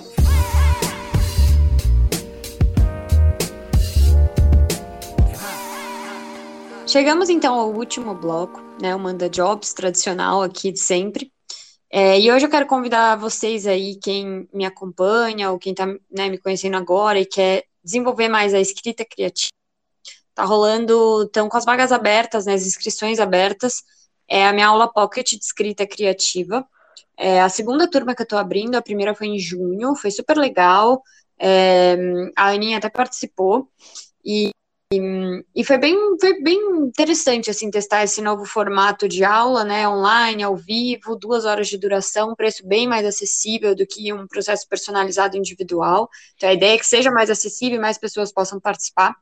[6.94, 8.96] Chegamos então ao último bloco, né?
[8.96, 11.34] O Manda Jobs tradicional aqui de sempre.
[11.89, 16.30] É, e hoje eu quero convidar vocês aí, quem me acompanha ou quem está né,
[16.30, 19.50] me conhecendo agora e quer desenvolver mais a escrita criativa.
[20.36, 23.82] Tá rolando, estão com as vagas abertas, né, as inscrições abertas.
[24.28, 26.64] É a minha aula Pocket de escrita criativa.
[27.18, 30.38] É a segunda turma que eu estou abrindo, a primeira foi em junho, foi super
[30.38, 31.02] legal.
[31.39, 31.98] É,
[32.36, 33.68] a Aninha até participou.
[34.24, 34.52] E
[35.56, 40.44] e, foi bem, foi bem interessante, assim, testar esse novo formato de aula, né, online,
[40.44, 45.38] ao vivo, duas horas de duração, preço bem mais acessível do que um processo personalizado
[45.38, 46.10] individual.
[46.36, 49.16] Então, a ideia é que seja mais acessível e mais pessoas possam participar.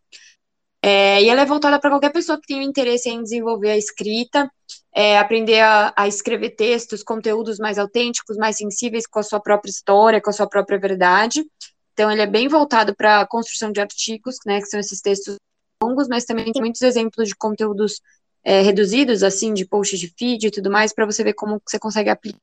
[0.84, 4.52] É, e ela é voltada para qualquer pessoa que tenha interesse em desenvolver a escrita,
[4.94, 9.70] é, aprender a, a, escrever textos, conteúdos mais autênticos, mais sensíveis com a sua própria
[9.70, 11.46] história, com a sua própria verdade.
[11.94, 15.36] Então, ele é bem voltado para a construção de artigos, né, que são esses textos
[15.82, 18.02] longos, mas também tem muitos exemplos de conteúdos
[18.44, 21.80] é, reduzidos, assim, de posts de feed e tudo mais, para você ver como você
[21.80, 22.40] consegue aplicar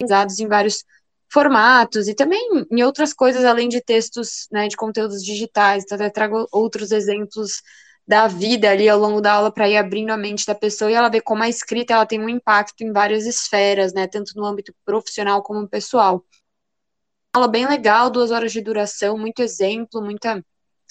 [0.00, 0.84] em vários
[1.28, 5.84] formatos e também em outras coisas além de textos, né, de conteúdos digitais.
[5.84, 7.62] Então, eu trago outros exemplos
[8.06, 10.94] da vida ali ao longo da aula para ir abrindo a mente da pessoa e
[10.94, 14.44] ela ver como a escrita ela tem um impacto em várias esferas, né, tanto no
[14.44, 16.24] âmbito profissional como pessoal.
[17.32, 20.44] Aula bem legal, duas horas de duração, muito exemplo, muita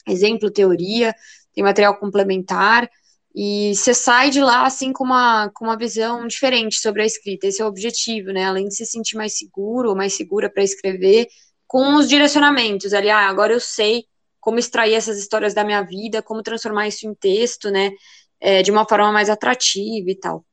[0.08, 1.14] exemplo, teoria,
[1.60, 2.90] tem material complementar,
[3.36, 7.48] e você sai de lá, assim, com uma, com uma visão diferente sobre a escrita.
[7.48, 8.46] Esse é o objetivo, né?
[8.46, 11.28] Além de se sentir mais seguro mais segura para escrever,
[11.68, 14.06] com os direcionamentos ali, ah, agora eu sei
[14.40, 17.92] como extrair essas histórias da minha vida, como transformar isso em texto, né?
[18.40, 20.46] É, de uma forma mais atrativa e tal.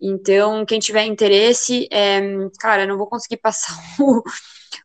[0.00, 2.20] Então, quem tiver interesse, é,
[2.58, 4.22] cara, não vou conseguir passar o,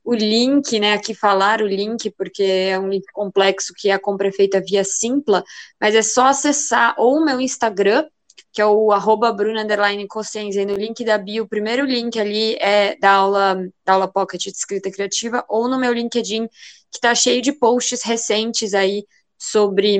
[0.03, 4.29] o link, né, aqui falar o link, porque é um link complexo que a compra
[4.29, 5.43] é feita via Simpla,
[5.79, 8.05] mas é só acessar ou o meu Instagram,
[8.51, 9.65] que é o arroba Bruna
[10.07, 14.41] Cossenza, no link da bio, o primeiro link ali é da aula, da aula Pocket
[14.41, 19.05] de escrita criativa, ou no meu LinkedIn, que está cheio de posts recentes aí
[19.37, 19.99] sobre,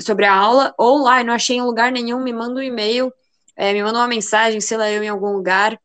[0.00, 3.12] sobre a aula, ou lá, eu não achei em lugar nenhum, me manda um e-mail,
[3.56, 5.78] é, me manda uma mensagem, sei lá, eu em algum lugar,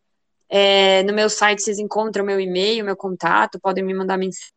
[0.54, 4.52] é, no meu site vocês encontram meu e-mail, meu contato, podem me mandar mensagem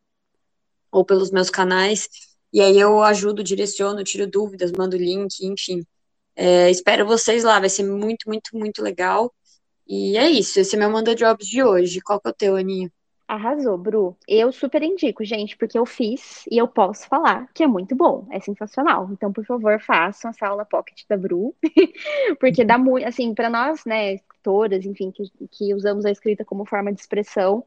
[0.91, 2.09] ou pelos meus canais,
[2.53, 5.85] e aí eu ajudo, direciono, tiro dúvidas, mando link, enfim.
[6.37, 9.33] É, espero vocês lá, vai ser muito, muito, muito legal.
[9.87, 12.01] E é isso, esse é meu Manda Jobs de hoje.
[12.01, 12.91] Qual que é o teu, Aninha?
[13.27, 14.17] Arrasou, Bru.
[14.29, 18.27] Eu super indico, gente, porque eu fiz e eu posso falar que é muito bom,
[18.31, 19.09] é sensacional.
[19.13, 21.55] Então, por favor, façam essa aula pocket da Bru,
[22.39, 26.65] porque dá muito, assim, para nós, né, escritoras, enfim, que, que usamos a escrita como
[26.65, 27.65] forma de expressão,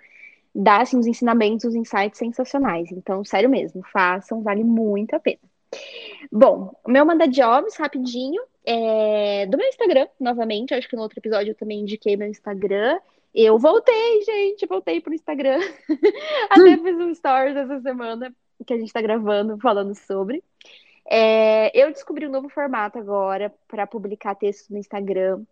[0.53, 2.91] dá, assim, os ensinamentos, os insights sensacionais.
[2.91, 5.39] Então, sério mesmo, façam, vale muito a pena.
[6.31, 11.19] Bom, o meu manda jobs, rapidinho, é do meu Instagram, novamente, acho que no outro
[11.19, 12.99] episódio eu também indiquei meu Instagram,
[13.33, 15.59] eu voltei, gente, voltei pro Instagram.
[16.49, 18.33] Até fiz um stories essa semana
[18.65, 20.43] que a gente tá gravando, falando sobre.
[21.09, 25.43] É, eu descobri um novo formato agora para publicar textos no Instagram,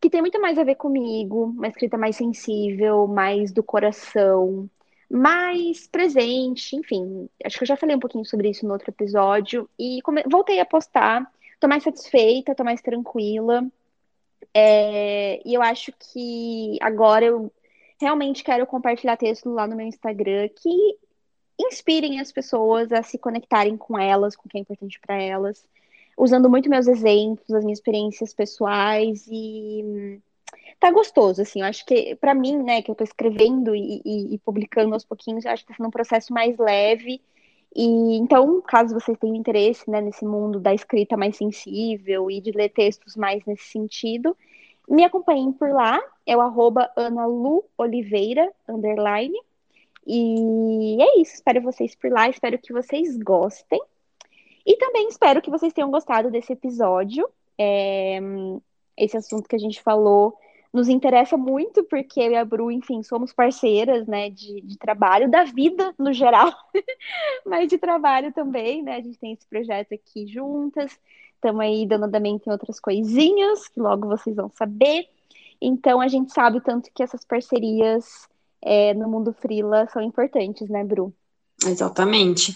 [0.00, 4.68] que tem muito mais a ver comigo, uma escrita mais sensível, mais do coração,
[5.10, 7.28] mais presente, enfim.
[7.44, 10.22] Acho que eu já falei um pouquinho sobre isso no outro episódio e come...
[10.30, 11.30] voltei a postar.
[11.60, 13.66] Tô mais satisfeita, tô mais tranquila.
[14.54, 17.52] É, e eu acho que agora eu
[18.00, 20.98] realmente quero compartilhar texto lá no meu Instagram que
[21.58, 25.66] inspirem as pessoas a se conectarem com elas, com o que é importante para elas.
[26.16, 30.20] Usando muito meus exemplos, as minhas experiências pessoais e
[30.80, 34.34] tá gostoso, assim, eu acho que para mim, né, que eu tô escrevendo e, e,
[34.34, 37.20] e, publicando aos pouquinhos, eu acho que tá sendo um processo mais leve.
[37.74, 42.52] E então, caso vocês tenham interesse, né, nesse mundo da escrita mais sensível e de
[42.52, 44.36] ler textos mais nesse sentido,
[44.88, 49.36] me acompanhem por lá, é o arroba analuoliveira, underline,
[50.06, 53.80] e é isso, espero vocês por lá, espero que vocês gostem.
[54.66, 57.28] E também espero que vocês tenham gostado desse episódio.
[57.56, 58.18] É,
[58.96, 60.36] esse assunto que a gente falou
[60.72, 65.30] nos interessa muito, porque eu e a Bru, enfim, somos parceiras, né, de, de trabalho,
[65.30, 66.52] da vida no geral,
[67.46, 70.92] mas de trabalho também, né, a gente tem esse projeto aqui juntas,
[71.34, 75.08] estamos aí dando andamento em outras coisinhas, que logo vocês vão saber,
[75.62, 78.28] então a gente sabe tanto que essas parcerias
[78.60, 81.10] é, no mundo frila são importantes, né, Bru?
[81.64, 82.52] Exatamente.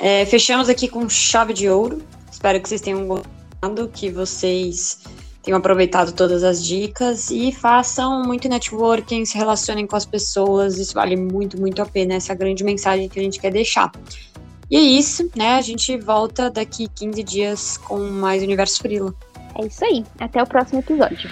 [0.00, 4.98] É, fechamos aqui com chave de ouro, espero que vocês tenham gostado, que vocês
[5.42, 10.94] tenham aproveitado todas as dicas e façam muito networking, se relacionem com as pessoas, isso
[10.94, 13.92] vale muito, muito a pena, essa é a grande mensagem que a gente quer deixar.
[14.70, 15.54] E é isso, né?
[15.54, 19.14] A gente volta daqui 15 dias com mais Universo Frila.
[19.54, 20.04] É isso aí.
[20.18, 21.28] Até o próximo episódio.